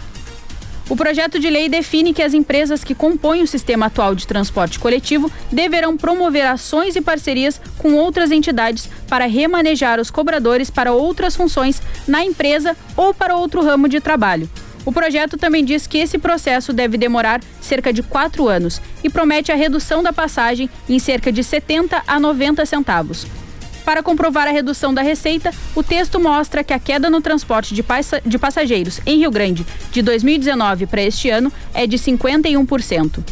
O 0.89 0.96
projeto 0.98 1.39
de 1.39 1.50
lei 1.50 1.70
define 1.70 2.13
que 2.13 2.22
as 2.22 2.34
empresas 2.34 2.84
que 2.84 2.94
compõem 2.94 3.41
o 3.44 3.48
sistema 3.48 3.86
atual 3.86 4.13
de 4.13 4.27
transporte 4.27 4.77
coletivo 4.77 5.32
deverão 5.50 5.96
promover 5.96 6.46
ações 6.46 6.98
e 6.98 7.01
parcerias 7.01 7.62
com 7.77 7.94
outras 7.94 8.32
entidades 8.32 8.89
para 9.08 9.25
remanejar 9.25 10.01
os 10.01 10.12
cobradores 10.12 10.70
para 10.70 10.91
outras 10.91 11.38
funções 11.38 11.82
na 12.06 12.25
empresa 12.25 12.75
ou 12.98 13.13
para 13.13 13.38
outro 13.38 13.63
ramo 13.63 13.88
de 13.88 14.01
trabalho. 14.01 14.50
O 14.86 14.92
projeto 14.92 15.38
também 15.38 15.64
diz 15.64 15.86
que 15.86 16.00
esse 16.00 16.18
processo 16.18 16.74
deve 16.74 16.98
demorar 16.98 17.42
cerca 17.62 17.94
de 17.94 18.02
quatro 18.02 18.48
anos 18.48 18.82
e 19.04 19.10
promete 19.10 19.52
a 19.52 19.56
redução 19.56 20.02
da 20.02 20.12
passagem 20.12 20.70
em 20.90 20.98
cerca 20.98 21.32
de 21.32 21.44
70 21.44 22.02
a 22.08 22.20
90 22.20 22.66
centavos. 22.66 23.28
Para 23.86 24.04
comprovar 24.04 24.48
a 24.48 24.52
redução 24.52 24.94
da 24.94 25.02
receita, 25.02 25.52
o 25.76 25.84
texto 25.84 26.20
mostra 26.20 26.64
que 26.64 26.74
a 26.74 26.80
queda 26.80 27.10
no 27.10 27.22
transporte 27.22 27.74
de, 27.74 27.84
passa 27.84 28.22
de 28.26 28.38
passageiros 28.38 29.00
em 29.06 29.20
Rio 29.20 29.32
Grande 29.32 29.66
de 29.92 30.02
2019 30.02 30.86
para 30.86 31.02
este 31.02 31.30
ano 31.30 31.52
é 31.74 31.86
de 31.88 31.98
51%. 31.98 33.24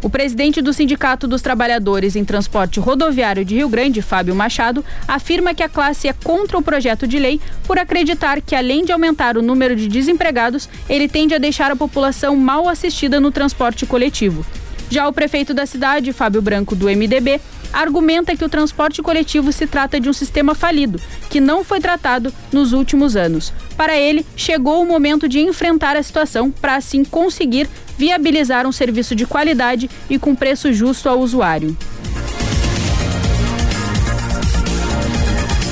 O 0.00 0.08
presidente 0.08 0.62
do 0.62 0.72
Sindicato 0.72 1.26
dos 1.26 1.42
Trabalhadores 1.42 2.14
em 2.14 2.24
Transporte 2.24 2.78
Rodoviário 2.78 3.44
de 3.44 3.56
Rio 3.56 3.68
Grande, 3.68 4.00
Fábio 4.00 4.34
Machado, 4.34 4.84
afirma 5.08 5.52
que 5.52 5.62
a 5.62 5.68
classe 5.68 6.06
é 6.06 6.12
contra 6.12 6.56
o 6.56 6.62
projeto 6.62 7.04
de 7.04 7.18
lei 7.18 7.40
por 7.64 7.78
acreditar 7.78 8.40
que, 8.40 8.54
além 8.54 8.84
de 8.84 8.92
aumentar 8.92 9.36
o 9.36 9.42
número 9.42 9.74
de 9.74 9.88
desempregados, 9.88 10.68
ele 10.88 11.08
tende 11.08 11.34
a 11.34 11.38
deixar 11.38 11.72
a 11.72 11.76
população 11.76 12.36
mal 12.36 12.68
assistida 12.68 13.18
no 13.18 13.32
transporte 13.32 13.84
coletivo. 13.86 14.46
Já 14.88 15.08
o 15.08 15.12
prefeito 15.12 15.52
da 15.52 15.66
cidade, 15.66 16.12
Fábio 16.12 16.40
Branco, 16.40 16.76
do 16.76 16.86
MDB, 16.86 17.40
argumenta 17.72 18.36
que 18.36 18.44
o 18.44 18.48
transporte 18.48 19.02
coletivo 19.02 19.52
se 19.52 19.66
trata 19.66 19.98
de 19.98 20.08
um 20.08 20.12
sistema 20.12 20.54
falido, 20.54 21.00
que 21.28 21.40
não 21.40 21.64
foi 21.64 21.80
tratado 21.80 22.32
nos 22.52 22.72
últimos 22.72 23.16
anos. 23.16 23.52
Para 23.78 23.96
ele, 23.96 24.26
chegou 24.34 24.82
o 24.82 24.86
momento 24.86 25.28
de 25.28 25.38
enfrentar 25.38 25.96
a 25.96 26.02
situação 26.02 26.50
para 26.50 26.74
assim 26.74 27.04
conseguir 27.04 27.70
viabilizar 27.96 28.66
um 28.66 28.72
serviço 28.72 29.14
de 29.14 29.24
qualidade 29.24 29.88
e 30.10 30.18
com 30.18 30.34
preço 30.34 30.72
justo 30.72 31.08
ao 31.08 31.20
usuário. 31.20 31.76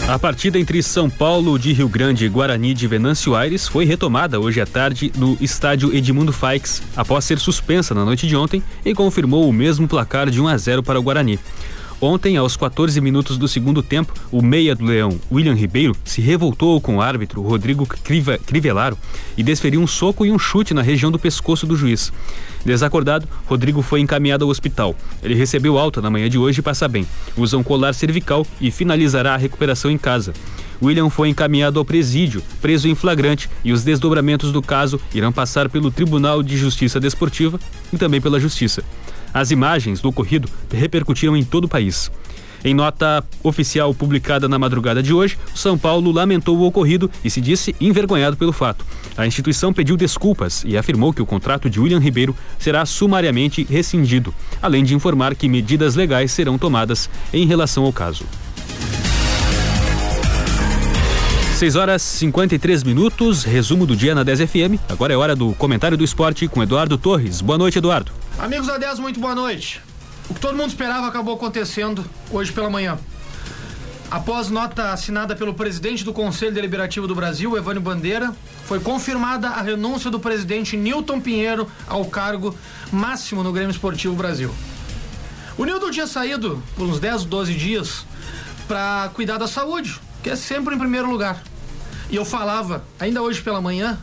A 0.08 0.16
partida 0.20 0.56
entre 0.56 0.80
São 0.84 1.10
Paulo 1.10 1.58
de 1.58 1.72
Rio 1.72 1.88
Grande 1.88 2.24
e 2.24 2.28
Guarani 2.28 2.74
de 2.74 2.86
Venâncio 2.86 3.34
Aires 3.34 3.66
foi 3.66 3.84
retomada 3.84 4.38
hoje 4.38 4.60
à 4.60 4.66
tarde 4.66 5.10
no 5.16 5.36
estádio 5.40 5.92
Edmundo 5.92 6.32
Faix, 6.32 6.80
após 6.96 7.24
ser 7.24 7.40
suspensa 7.40 7.92
na 7.92 8.04
noite 8.04 8.28
de 8.28 8.36
ontem 8.36 8.62
e 8.84 8.94
confirmou 8.94 9.48
o 9.48 9.52
mesmo 9.52 9.88
placar 9.88 10.30
de 10.30 10.40
1 10.40 10.46
a 10.46 10.56
0 10.56 10.82
para 10.84 11.00
o 11.00 11.02
Guarani. 11.02 11.40
Ontem, 11.98 12.36
aos 12.36 12.58
14 12.58 13.00
minutos 13.00 13.38
do 13.38 13.48
segundo 13.48 13.82
tempo, 13.82 14.12
o 14.30 14.42
meia 14.42 14.74
do 14.74 14.84
Leão, 14.84 15.18
William 15.32 15.54
Ribeiro, 15.54 15.96
se 16.04 16.20
revoltou 16.20 16.78
com 16.78 16.96
o 16.96 17.00
árbitro 17.00 17.40
Rodrigo 17.40 17.86
Crivelaro 17.86 18.98
e 19.34 19.42
desferiu 19.42 19.80
um 19.80 19.86
soco 19.86 20.26
e 20.26 20.30
um 20.30 20.38
chute 20.38 20.74
na 20.74 20.82
região 20.82 21.10
do 21.10 21.18
pescoço 21.18 21.66
do 21.66 21.74
juiz. 21.74 22.12
Desacordado, 22.66 23.26
Rodrigo 23.46 23.80
foi 23.80 24.00
encaminhado 24.00 24.44
ao 24.44 24.50
hospital. 24.50 24.94
Ele 25.22 25.34
recebeu 25.34 25.78
alta 25.78 26.02
na 26.02 26.10
manhã 26.10 26.28
de 26.28 26.36
hoje 26.36 26.60
e 26.60 26.62
passa 26.62 26.86
bem. 26.86 27.06
Usa 27.34 27.56
um 27.56 27.62
colar 27.62 27.94
cervical 27.94 28.46
e 28.60 28.70
finalizará 28.70 29.32
a 29.32 29.38
recuperação 29.38 29.90
em 29.90 29.96
casa. 29.96 30.34
William 30.82 31.08
foi 31.08 31.30
encaminhado 31.30 31.78
ao 31.78 31.84
presídio, 31.84 32.42
preso 32.60 32.88
em 32.88 32.94
flagrante, 32.94 33.48
e 33.64 33.72
os 33.72 33.82
desdobramentos 33.82 34.52
do 34.52 34.60
caso 34.60 35.00
irão 35.14 35.32
passar 35.32 35.70
pelo 35.70 35.90
Tribunal 35.90 36.42
de 36.42 36.58
Justiça 36.58 37.00
Desportiva 37.00 37.58
e 37.90 37.96
também 37.96 38.20
pela 38.20 38.38
Justiça. 38.38 38.84
As 39.36 39.50
imagens 39.50 40.00
do 40.00 40.08
ocorrido 40.08 40.48
repercutiram 40.72 41.36
em 41.36 41.44
todo 41.44 41.66
o 41.66 41.68
país. 41.68 42.10
Em 42.64 42.72
nota 42.72 43.22
oficial 43.42 43.92
publicada 43.92 44.48
na 44.48 44.58
madrugada 44.58 45.02
de 45.02 45.12
hoje, 45.12 45.36
o 45.54 45.58
São 45.58 45.76
Paulo 45.76 46.10
lamentou 46.10 46.56
o 46.56 46.64
ocorrido 46.64 47.10
e 47.22 47.28
se 47.28 47.38
disse 47.38 47.76
envergonhado 47.78 48.34
pelo 48.34 48.50
fato. 48.50 48.82
A 49.14 49.26
instituição 49.26 49.74
pediu 49.74 49.94
desculpas 49.94 50.64
e 50.66 50.74
afirmou 50.74 51.12
que 51.12 51.20
o 51.20 51.26
contrato 51.26 51.68
de 51.68 51.78
William 51.78 51.98
Ribeiro 51.98 52.34
será 52.58 52.86
sumariamente 52.86 53.62
rescindido, 53.62 54.34
além 54.62 54.82
de 54.82 54.94
informar 54.94 55.34
que 55.34 55.50
medidas 55.50 55.94
legais 55.94 56.32
serão 56.32 56.56
tomadas 56.56 57.10
em 57.30 57.44
relação 57.44 57.84
ao 57.84 57.92
caso. 57.92 58.24
6 61.56 61.74
horas 61.74 62.02
53 62.02 62.82
minutos, 62.82 63.42
resumo 63.42 63.86
do 63.86 63.96
dia 63.96 64.14
na 64.14 64.22
10 64.22 64.40
FM. 64.40 64.78
Agora 64.90 65.14
é 65.14 65.16
hora 65.16 65.34
do 65.34 65.54
comentário 65.54 65.96
do 65.96 66.04
esporte 66.04 66.46
com 66.46 66.62
Eduardo 66.62 66.98
Torres. 66.98 67.40
Boa 67.40 67.56
noite, 67.56 67.78
Eduardo. 67.78 68.12
Amigos 68.38 68.66
da 68.66 68.76
10, 68.76 68.98
muito 68.98 69.18
boa 69.18 69.34
noite. 69.34 69.80
O 70.28 70.34
que 70.34 70.40
todo 70.40 70.54
mundo 70.54 70.68
esperava 70.68 71.06
acabou 71.06 71.34
acontecendo 71.34 72.04
hoje 72.30 72.52
pela 72.52 72.68
manhã. 72.68 72.98
Após 74.10 74.50
nota 74.50 74.92
assinada 74.92 75.34
pelo 75.34 75.54
presidente 75.54 76.04
do 76.04 76.12
Conselho 76.12 76.52
Deliberativo 76.52 77.08
do 77.08 77.14
Brasil, 77.14 77.56
Evânio 77.56 77.80
Bandeira, 77.80 78.34
foi 78.66 78.78
confirmada 78.78 79.48
a 79.48 79.62
renúncia 79.62 80.10
do 80.10 80.20
presidente 80.20 80.76
Newton 80.76 81.22
Pinheiro 81.22 81.66
ao 81.86 82.04
cargo 82.04 82.54
máximo 82.92 83.42
no 83.42 83.50
Grêmio 83.50 83.70
Esportivo 83.70 84.14
Brasil. 84.14 84.54
O 85.56 85.64
Newton 85.64 85.90
tinha 85.90 86.06
saído 86.06 86.62
por 86.76 86.86
uns 86.86 87.00
10, 87.00 87.24
12 87.24 87.54
dias 87.54 88.04
para 88.68 89.10
cuidar 89.14 89.38
da 89.38 89.48
saúde, 89.48 89.98
que 90.26 90.30
é 90.30 90.34
sempre 90.34 90.74
em 90.74 90.78
primeiro 90.78 91.08
lugar. 91.08 91.40
E 92.10 92.16
eu 92.16 92.24
falava, 92.24 92.84
ainda 92.98 93.22
hoje 93.22 93.40
pela 93.40 93.60
manhã, 93.60 93.96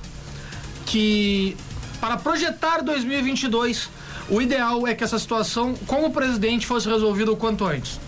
que 0.86 1.57
para 1.99 2.15
projetar 2.15 2.77
2022 2.81 3.89
o 4.29 4.41
ideal 4.41 4.88
é 4.88 4.95
que 4.95 5.03
essa 5.03 5.19
situação 5.19 5.75
com 5.86 6.05
o 6.05 6.12
presidente 6.12 6.65
fosse 6.65 6.88
resolvida 6.88 7.29
o 7.29 7.36
quanto 7.36 7.65
antes. 7.65 7.99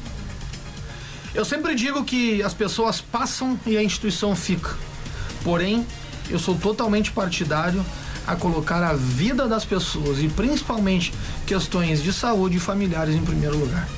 Eu 1.34 1.44
sempre 1.44 1.76
digo 1.76 2.06
que 2.06 2.42
as 2.42 2.54
pessoas 2.54 3.02
passam 3.02 3.60
e 3.66 3.76
a 3.76 3.84
instituição 3.84 4.34
fica. 4.34 4.74
Porém, 5.44 5.86
eu 6.30 6.40
sou 6.40 6.58
totalmente 6.58 7.12
partidário 7.12 7.86
a 8.26 8.34
colocar 8.34 8.82
a 8.82 8.94
vida 8.94 9.46
das 9.46 9.66
pessoas 9.66 10.20
e 10.24 10.30
principalmente 10.30 11.14
questões 11.46 12.02
de 12.02 12.14
saúde 12.14 12.56
e 12.56 12.60
familiares 12.62 13.14
em 13.14 13.26
primeiro 13.26 13.58
lugar. 13.58 13.90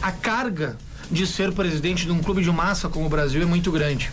A 0.00 0.12
carga 0.12 0.78
de 1.10 1.26
ser 1.26 1.52
presidente 1.52 2.04
de 2.04 2.12
um 2.12 2.22
clube 2.22 2.42
de 2.42 2.50
massa 2.50 2.88
como 2.88 3.06
o 3.06 3.08
Brasil 3.08 3.42
é 3.42 3.44
muito 3.44 3.70
grande. 3.70 4.10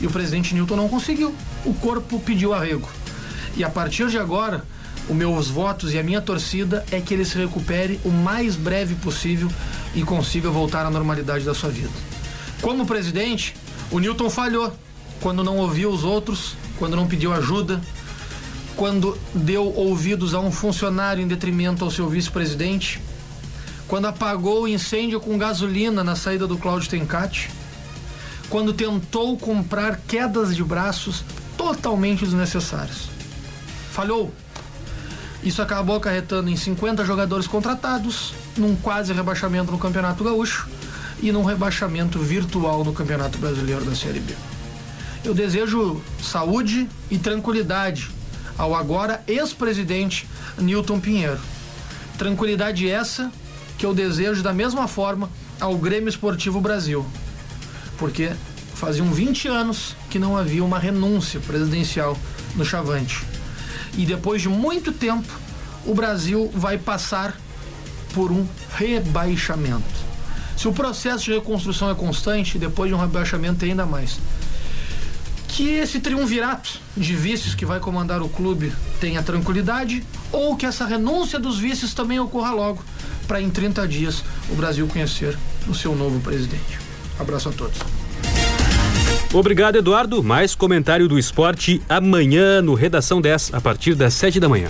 E 0.00 0.06
o 0.06 0.10
presidente 0.10 0.54
Newton 0.54 0.76
não 0.76 0.88
conseguiu. 0.88 1.34
O 1.64 1.74
corpo 1.74 2.18
pediu 2.20 2.52
arrego. 2.52 2.88
E 3.56 3.62
a 3.62 3.70
partir 3.70 4.08
de 4.08 4.18
agora, 4.18 4.64
os 5.08 5.14
meus 5.14 5.48
votos 5.48 5.92
e 5.92 5.98
a 5.98 6.02
minha 6.02 6.20
torcida 6.20 6.84
é 6.90 7.00
que 7.00 7.12
ele 7.14 7.24
se 7.24 7.36
recupere 7.36 8.00
o 8.04 8.10
mais 8.10 8.56
breve 8.56 8.94
possível 8.96 9.50
e 9.94 10.02
consiga 10.02 10.50
voltar 10.50 10.86
à 10.86 10.90
normalidade 10.90 11.44
da 11.44 11.54
sua 11.54 11.70
vida. 11.70 11.90
Como 12.60 12.86
presidente, 12.86 13.54
o 13.90 13.98
Newton 13.98 14.30
falhou 14.30 14.72
quando 15.20 15.44
não 15.44 15.58
ouviu 15.58 15.90
os 15.90 16.02
outros, 16.02 16.56
quando 16.78 16.96
não 16.96 17.06
pediu 17.06 17.32
ajuda, 17.32 17.80
quando 18.76 19.18
deu 19.34 19.72
ouvidos 19.74 20.34
a 20.34 20.40
um 20.40 20.50
funcionário 20.50 21.22
em 21.22 21.28
detrimento 21.28 21.84
ao 21.84 21.90
seu 21.90 22.08
vice-presidente, 22.08 23.00
quando 23.92 24.06
apagou 24.06 24.62
o 24.62 24.68
incêndio 24.68 25.20
com 25.20 25.36
gasolina 25.36 26.02
na 26.02 26.16
saída 26.16 26.46
do 26.46 26.56
Cláudio 26.56 26.88
Tencati, 26.88 27.50
quando 28.48 28.72
tentou 28.72 29.36
comprar 29.36 30.00
quedas 30.08 30.56
de 30.56 30.64
braços 30.64 31.22
totalmente 31.58 32.24
desnecessárias. 32.24 33.10
Falhou. 33.90 34.32
Isso 35.42 35.60
acabou 35.60 35.96
acarretando 35.96 36.48
em 36.48 36.56
50 36.56 37.04
jogadores 37.04 37.46
contratados, 37.46 38.32
num 38.56 38.74
quase 38.74 39.12
rebaixamento 39.12 39.70
no 39.70 39.78
Campeonato 39.78 40.24
Gaúcho 40.24 40.70
e 41.20 41.30
num 41.30 41.44
rebaixamento 41.44 42.18
virtual 42.18 42.84
no 42.84 42.94
Campeonato 42.94 43.36
Brasileiro 43.36 43.84
da 43.84 43.94
Série 43.94 44.20
B. 44.20 44.32
Eu 45.22 45.34
desejo 45.34 46.00
saúde 46.22 46.88
e 47.10 47.18
tranquilidade 47.18 48.10
ao 48.56 48.74
agora 48.74 49.22
ex-presidente 49.28 50.26
Newton 50.56 50.98
Pinheiro. 50.98 51.40
Tranquilidade 52.16 52.88
essa 52.88 53.30
que 53.78 53.86
eu 53.86 53.94
desejo 53.94 54.42
da 54.42 54.52
mesma 54.52 54.86
forma 54.86 55.30
ao 55.60 55.76
Grêmio 55.76 56.08
Esportivo 56.08 56.60
Brasil. 56.60 57.04
Porque 57.98 58.32
faziam 58.74 59.12
20 59.12 59.48
anos 59.48 59.94
que 60.10 60.18
não 60.18 60.36
havia 60.36 60.64
uma 60.64 60.78
renúncia 60.78 61.40
presidencial 61.40 62.16
no 62.56 62.64
Chavante. 62.64 63.24
E 63.96 64.04
depois 64.04 64.42
de 64.42 64.48
muito 64.48 64.92
tempo, 64.92 65.32
o 65.84 65.94
Brasil 65.94 66.50
vai 66.54 66.78
passar 66.78 67.36
por 68.12 68.30
um 68.30 68.46
rebaixamento. 68.74 70.12
Se 70.56 70.68
o 70.68 70.72
processo 70.72 71.24
de 71.24 71.32
reconstrução 71.32 71.90
é 71.90 71.94
constante, 71.94 72.58
depois 72.58 72.88
de 72.88 72.94
um 72.94 72.98
rebaixamento 72.98 73.60
tem 73.60 73.70
ainda 73.70 73.86
mais. 73.86 74.18
Que 75.48 75.70
esse 75.70 76.00
triunvirato 76.00 76.80
de 76.96 77.14
vices 77.14 77.54
que 77.54 77.66
vai 77.66 77.80
comandar 77.80 78.22
o 78.22 78.28
clube 78.28 78.72
tenha 79.00 79.22
tranquilidade, 79.22 80.02
ou 80.30 80.56
que 80.56 80.64
essa 80.64 80.86
renúncia 80.86 81.38
dos 81.38 81.58
vices 81.58 81.92
também 81.92 82.18
ocorra 82.20 82.52
logo, 82.52 82.82
para 83.26 83.40
em 83.40 83.50
30 83.50 83.86
dias 83.86 84.24
o 84.50 84.54
Brasil 84.54 84.86
conhecer 84.86 85.36
o 85.68 85.74
seu 85.74 85.94
novo 85.94 86.20
presidente. 86.20 86.78
Abraço 87.18 87.48
a 87.48 87.52
todos. 87.52 87.78
Obrigado, 89.32 89.76
Eduardo. 89.76 90.22
Mais 90.22 90.54
comentário 90.54 91.08
do 91.08 91.18
esporte 91.18 91.80
amanhã 91.88 92.60
no 92.60 92.74
Redação 92.74 93.20
10, 93.20 93.54
a 93.54 93.60
partir 93.60 93.94
das 93.94 94.12
7 94.14 94.38
da 94.38 94.48
manhã. 94.48 94.68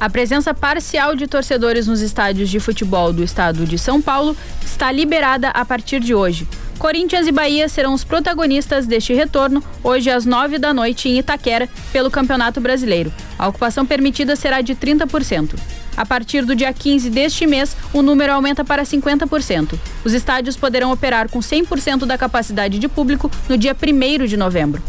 A 0.00 0.10
presença 0.10 0.52
parcial 0.52 1.14
de 1.14 1.28
torcedores 1.28 1.86
nos 1.86 2.00
estádios 2.00 2.50
de 2.50 2.58
futebol 2.58 3.12
do 3.12 3.22
estado 3.22 3.64
de 3.64 3.78
São 3.78 4.02
Paulo 4.02 4.36
está 4.64 4.90
liberada 4.90 5.50
a 5.50 5.64
partir 5.64 6.00
de 6.00 6.12
hoje. 6.12 6.48
Corinthians 6.82 7.28
e 7.28 7.30
Bahia 7.30 7.68
serão 7.68 7.94
os 7.94 8.02
protagonistas 8.02 8.88
deste 8.88 9.14
retorno, 9.14 9.62
hoje 9.84 10.10
às 10.10 10.26
9 10.26 10.58
da 10.58 10.74
noite 10.74 11.08
em 11.08 11.16
Itaquera, 11.16 11.68
pelo 11.92 12.10
Campeonato 12.10 12.60
Brasileiro. 12.60 13.12
A 13.38 13.46
ocupação 13.46 13.86
permitida 13.86 14.34
será 14.34 14.60
de 14.60 14.74
30%. 14.74 15.54
A 15.96 16.04
partir 16.04 16.44
do 16.44 16.56
dia 16.56 16.72
15 16.72 17.08
deste 17.08 17.46
mês, 17.46 17.76
o 17.92 18.02
número 18.02 18.32
aumenta 18.32 18.64
para 18.64 18.82
50%. 18.82 19.78
Os 20.04 20.12
estádios 20.12 20.56
poderão 20.56 20.90
operar 20.90 21.28
com 21.28 21.38
100% 21.38 22.04
da 22.04 22.18
capacidade 22.18 22.80
de 22.80 22.88
público 22.88 23.30
no 23.48 23.56
dia 23.56 23.76
1 23.80 24.26
de 24.26 24.36
novembro. 24.36 24.82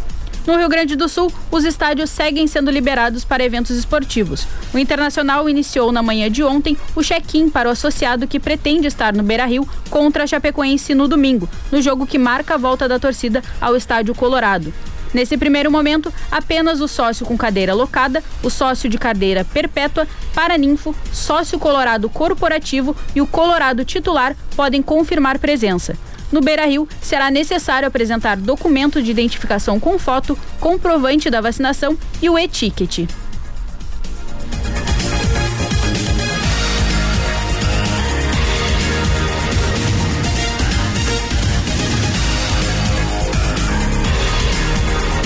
No 0.46 0.58
Rio 0.58 0.68
Grande 0.68 0.98
do 0.98 1.08
Sul, 1.08 1.32
os 1.50 1.64
estádios 1.64 2.10
seguem 2.10 2.48
sendo 2.48 2.70
liberados 2.70 3.24
para 3.24 3.46
eventos 3.46 3.78
esportivos. 3.78 4.46
O 4.74 4.78
Internacional 4.78 5.48
iniciou 5.48 5.90
na 5.90 6.04
manhã 6.04 6.30
de 6.30 6.44
ontem 6.44 6.78
o 6.94 7.02
check-in 7.02 7.50
para 7.50 7.70
o 7.70 7.72
associado 7.72 8.28
que 8.28 8.42
pretende 8.42 8.86
estar 8.86 9.14
no 9.14 9.24
Beira-Rio 9.24 9.66
contra 9.90 10.26
a 10.26 10.28
Chapecoense 10.28 10.94
no 10.94 11.08
domingo, 11.08 11.48
no 11.72 11.82
jogo 11.82 12.06
que 12.06 12.18
marca 12.18 12.56
a 12.56 12.58
volta 12.58 12.90
da 12.90 13.00
torcida 13.00 13.42
ao 13.62 13.78
Estádio 13.78 14.14
Colorado. 14.14 14.74
Nesse 15.14 15.38
primeiro 15.38 15.72
momento, 15.72 16.12
apenas 16.30 16.82
o 16.82 16.90
sócio 16.90 17.26
com 17.26 17.38
cadeira 17.38 17.74
locada, 17.74 18.22
o 18.42 18.50
sócio 18.50 18.90
de 18.90 18.98
cadeira 18.98 19.46
perpétua, 19.46 20.06
paraninfo, 20.34 20.94
sócio 21.14 21.58
colorado 21.58 22.10
corporativo 22.10 22.96
e 23.16 23.22
o 23.22 23.28
colorado 23.28 23.86
titular 23.86 24.36
podem 24.58 24.82
confirmar 24.82 25.40
presença. 25.40 25.96
No 26.34 26.42
Beira 26.42 26.66
Rio, 26.66 26.90
será 27.00 27.30
necessário 27.30 27.88
apresentar 27.88 28.36
documento 28.36 29.04
de 29.04 29.12
identificação 29.12 29.80
com 29.80 30.00
foto, 30.00 30.36
comprovante 30.60 31.30
da 31.30 31.40
vacinação 31.40 31.96
e 32.20 32.28
o 32.28 32.40
e-ticket. 32.40 33.08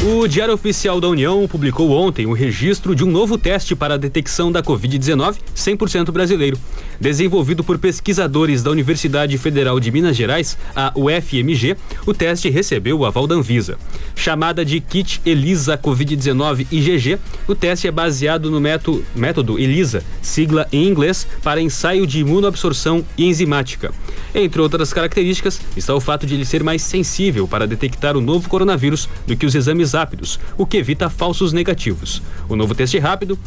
O 0.09 0.27
Diário 0.27 0.53
Oficial 0.53 1.01
da 1.01 1.07
União 1.07 1.47
publicou 1.47 1.91
ontem 1.91 2.25
o 2.25 2.33
registro 2.33 2.93
de 2.93 3.03
um 3.03 3.11
novo 3.11 3.37
teste 3.37 3.75
para 3.75 3.93
a 3.93 3.97
detecção 3.97 4.51
da 4.51 4.61
Covid-19 4.61 5.37
100% 5.55 6.11
brasileiro. 6.11 6.57
Desenvolvido 6.99 7.63
por 7.63 7.77
pesquisadores 7.77 8.63
da 8.63 8.71
Universidade 8.71 9.37
Federal 9.37 9.79
de 9.79 9.91
Minas 9.91 10.15
Gerais, 10.15 10.57
a 10.75 10.91
UFMG, 10.95 11.77
o 12.05 12.13
teste 12.13 12.49
recebeu 12.49 12.99
o 12.99 13.05
aval 13.05 13.27
da 13.27 13.35
Anvisa. 13.35 13.77
Chamada 14.15 14.65
de 14.65 14.79
Kit 14.79 15.21
ELISA 15.25 15.77
Covid-19 15.77 16.67
IgG, 16.71 17.19
o 17.47 17.53
teste 17.53 17.87
é 17.87 17.91
baseado 17.91 18.49
no 18.49 18.59
método, 18.59 19.05
método 19.15 19.59
ELISA, 19.59 20.03
sigla 20.21 20.67
em 20.71 20.87
inglês 20.87 21.27
para 21.43 21.61
ensaio 21.61 22.07
de 22.07 22.19
imunoabsorção 22.19 23.05
enzimática. 23.17 23.93
Entre 24.33 24.59
outras 24.59 24.91
características, 24.91 25.61
está 25.75 25.93
o 25.93 26.01
fato 26.01 26.25
de 26.25 26.33
ele 26.33 26.45
ser 26.45 26.63
mais 26.63 26.81
sensível 26.81 27.47
para 27.47 27.67
detectar 27.67 28.17
o 28.17 28.21
novo 28.21 28.49
coronavírus 28.49 29.07
do 29.25 29.35
que 29.35 29.45
os 29.45 29.55
exames 29.55 29.93
rápidos, 29.93 30.39
o 30.57 30.65
que 30.65 30.77
evita 30.77 31.09
falsos 31.09 31.53
negativos. 31.53 32.21
O 32.49 32.55
novo 32.55 32.73
teste 32.73 32.97
rápido 32.97 33.37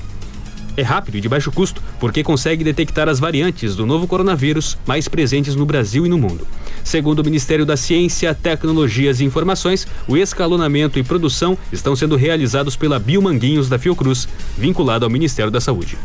é 0.81 0.83
rápido 0.83 1.17
e 1.17 1.21
de 1.21 1.29
baixo 1.29 1.53
custo, 1.53 1.83
porque 1.99 2.25
consegue 2.25 2.65
detectar 2.65 3.09
as 3.09 3.21
variantes 3.21 3.77
do 3.77 3.87
novo 3.87 4.07
coronavírus 4.07 4.77
mais 4.87 5.07
presentes 5.09 5.55
no 5.55 5.67
Brasil 5.67 6.07
e 6.07 6.09
no 6.09 6.19
mundo. 6.19 6.47
Segundo 6.83 7.21
o 7.21 7.25
Ministério 7.25 7.67
da 7.67 7.77
Ciência, 7.77 8.35
Tecnologias 8.35 9.21
e 9.21 9.25
Informações, 9.25 9.87
o 10.09 10.17
escalonamento 10.17 10.99
e 10.99 11.03
produção 11.03 11.57
estão 11.73 11.95
sendo 11.95 12.17
realizados 12.17 12.77
pela 12.77 12.99
Biomanguinhos 12.99 13.69
da 13.69 13.79
Fiocruz, 13.79 14.29
vinculado 14.57 15.05
ao 15.05 15.11
Ministério 15.11 15.51
da 15.51 15.61
Saúde. 15.61 15.97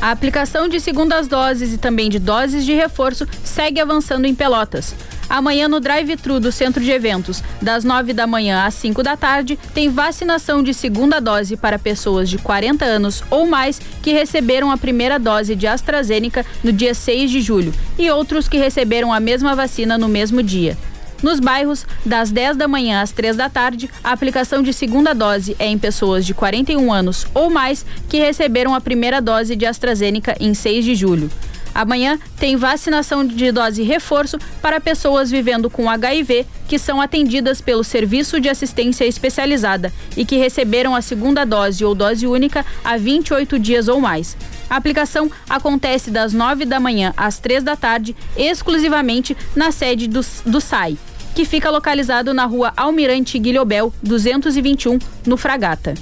A 0.00 0.10
aplicação 0.10 0.66
de 0.66 0.80
segundas 0.80 1.28
doses 1.28 1.72
e 1.72 1.78
também 1.78 2.10
de 2.10 2.18
doses 2.18 2.64
de 2.64 2.72
reforço 2.72 3.24
segue 3.44 3.78
avançando 3.78 4.26
em 4.26 4.34
Pelotas. 4.34 4.96
Amanhã, 5.32 5.66
no 5.66 5.80
drive-thru 5.80 6.38
do 6.38 6.52
centro 6.52 6.84
de 6.84 6.90
eventos, 6.90 7.42
das 7.62 7.84
9 7.84 8.12
da 8.12 8.26
manhã 8.26 8.66
às 8.66 8.74
5 8.74 9.02
da 9.02 9.16
tarde, 9.16 9.58
tem 9.72 9.88
vacinação 9.88 10.62
de 10.62 10.74
segunda 10.74 11.22
dose 11.22 11.56
para 11.56 11.78
pessoas 11.78 12.28
de 12.28 12.36
40 12.36 12.84
anos 12.84 13.24
ou 13.30 13.46
mais 13.46 13.80
que 14.02 14.12
receberam 14.12 14.70
a 14.70 14.76
primeira 14.76 15.18
dose 15.18 15.56
de 15.56 15.66
AstraZeneca 15.66 16.44
no 16.62 16.70
dia 16.70 16.92
6 16.92 17.30
de 17.30 17.40
julho 17.40 17.72
e 17.98 18.10
outros 18.10 18.46
que 18.46 18.58
receberam 18.58 19.10
a 19.10 19.18
mesma 19.18 19.54
vacina 19.54 19.96
no 19.96 20.06
mesmo 20.06 20.42
dia. 20.42 20.76
Nos 21.22 21.40
bairros, 21.40 21.86
das 22.04 22.30
10 22.30 22.58
da 22.58 22.68
manhã 22.68 23.00
às 23.00 23.10
3 23.10 23.34
da 23.34 23.48
tarde, 23.48 23.88
a 24.04 24.12
aplicação 24.12 24.62
de 24.62 24.74
segunda 24.74 25.14
dose 25.14 25.56
é 25.58 25.66
em 25.66 25.78
pessoas 25.78 26.26
de 26.26 26.34
41 26.34 26.92
anos 26.92 27.26
ou 27.32 27.48
mais 27.48 27.86
que 28.06 28.18
receberam 28.18 28.74
a 28.74 28.82
primeira 28.82 29.18
dose 29.18 29.56
de 29.56 29.64
AstraZeneca 29.64 30.36
em 30.38 30.52
6 30.52 30.84
de 30.84 30.94
julho. 30.94 31.30
Amanhã 31.74 32.18
tem 32.38 32.56
vacinação 32.56 33.26
de 33.26 33.50
dose 33.50 33.82
reforço 33.82 34.38
para 34.60 34.80
pessoas 34.80 35.30
vivendo 35.30 35.70
com 35.70 35.88
HIV 35.88 36.46
que 36.68 36.78
são 36.78 37.00
atendidas 37.00 37.60
pelo 37.60 37.84
Serviço 37.84 38.40
de 38.40 38.48
Assistência 38.48 39.04
Especializada 39.04 39.92
e 40.16 40.24
que 40.24 40.36
receberam 40.36 40.94
a 40.94 41.02
segunda 41.02 41.44
dose 41.44 41.84
ou 41.84 41.94
dose 41.94 42.26
única 42.26 42.64
há 42.84 42.96
28 42.96 43.58
dias 43.58 43.88
ou 43.88 44.00
mais. 44.00 44.36
A 44.68 44.76
aplicação 44.76 45.30
acontece 45.48 46.10
das 46.10 46.32
9 46.32 46.64
da 46.64 46.80
manhã 46.80 47.12
às 47.16 47.38
3 47.38 47.62
da 47.62 47.76
tarde, 47.76 48.16
exclusivamente 48.36 49.36
na 49.54 49.70
sede 49.70 50.06
do, 50.06 50.20
do 50.46 50.60
SAI, 50.60 50.96
que 51.34 51.44
fica 51.44 51.70
localizado 51.70 52.32
na 52.32 52.46
rua 52.46 52.72
Almirante 52.76 53.38
Guilhobel, 53.38 53.92
221, 54.02 54.98
no 55.26 55.36
Fragata. 55.36 55.94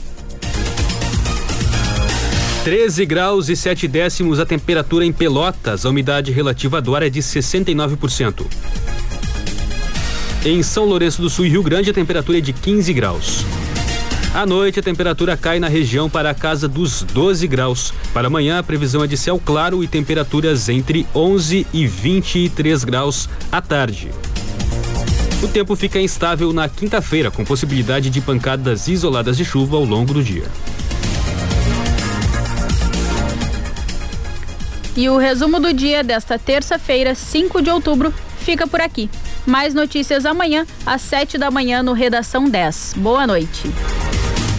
13 2.62 3.06
graus 3.06 3.48
e 3.48 3.56
7 3.56 3.88
décimos 3.88 4.38
a 4.38 4.44
temperatura 4.44 5.02
em 5.06 5.10
Pelotas. 5.10 5.86
A 5.86 5.88
umidade 5.88 6.30
relativa 6.30 6.82
do 6.82 6.94
ar 6.94 7.02
é 7.02 7.08
de 7.08 7.20
69%. 7.20 8.44
Em 10.44 10.62
São 10.62 10.84
Lourenço 10.84 11.22
do 11.22 11.30
Sul 11.30 11.46
e 11.46 11.48
Rio 11.48 11.62
Grande, 11.62 11.88
a 11.88 11.94
temperatura 11.94 12.36
é 12.36 12.40
de 12.42 12.52
15 12.52 12.92
graus. 12.92 13.46
À 14.34 14.44
noite, 14.44 14.78
a 14.78 14.82
temperatura 14.82 15.38
cai 15.38 15.58
na 15.58 15.68
região 15.68 16.10
para 16.10 16.30
a 16.30 16.34
casa 16.34 16.68
dos 16.68 17.02
12 17.02 17.46
graus. 17.46 17.94
Para 18.12 18.26
amanhã, 18.26 18.58
a 18.58 18.62
previsão 18.62 19.02
é 19.02 19.06
de 19.06 19.16
céu 19.16 19.40
claro 19.42 19.82
e 19.82 19.88
temperaturas 19.88 20.68
entre 20.68 21.06
11 21.14 21.66
e 21.72 21.86
23 21.86 22.84
graus 22.84 23.26
à 23.50 23.62
tarde. 23.62 24.10
O 25.42 25.48
tempo 25.48 25.74
fica 25.74 25.98
instável 25.98 26.52
na 26.52 26.68
quinta-feira, 26.68 27.30
com 27.30 27.42
possibilidade 27.42 28.10
de 28.10 28.20
pancadas 28.20 28.86
isoladas 28.86 29.38
de 29.38 29.46
chuva 29.46 29.78
ao 29.78 29.84
longo 29.84 30.12
do 30.12 30.22
dia. 30.22 30.44
E 34.96 35.08
o 35.08 35.16
resumo 35.16 35.60
do 35.60 35.72
dia 35.72 36.02
desta 36.02 36.38
terça-feira, 36.38 37.14
5 37.14 37.62
de 37.62 37.70
outubro, 37.70 38.12
fica 38.38 38.66
por 38.66 38.80
aqui. 38.80 39.08
Mais 39.46 39.72
notícias 39.74 40.26
amanhã, 40.26 40.66
às 40.84 41.00
7 41.02 41.38
da 41.38 41.50
manhã, 41.50 41.82
no 41.82 41.92
Redação 41.92 42.48
10. 42.48 42.94
Boa 42.96 43.26
noite. 43.26 43.70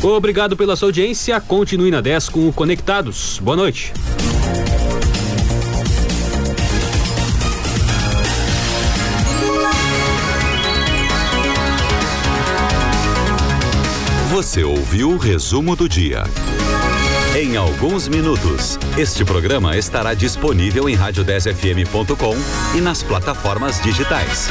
Obrigado 0.02 0.58
pela 0.58 0.76
sua 0.76 0.88
audiência. 0.88 1.40
Continue 1.40 1.92
na 1.92 2.02
10 2.02 2.30
com 2.30 2.50
o 2.50 2.54
Conectados. 2.54 3.40
Boa 3.40 3.56
noite. 3.56 3.94
Você 14.32 14.64
ouviu 14.64 15.12
o 15.12 15.18
resumo 15.18 15.76
do 15.76 15.88
dia. 15.88 16.24
Em 17.34 17.56
alguns 17.56 18.10
minutos, 18.10 18.78
este 18.98 19.24
programa 19.24 19.78
estará 19.78 20.14
disponível 20.14 20.90
em 20.90 20.98
rádio10fm.com 20.98 22.36
e 22.78 22.82
nas 22.82 23.04
plataformas 23.04 23.82
digitais. 23.82 24.50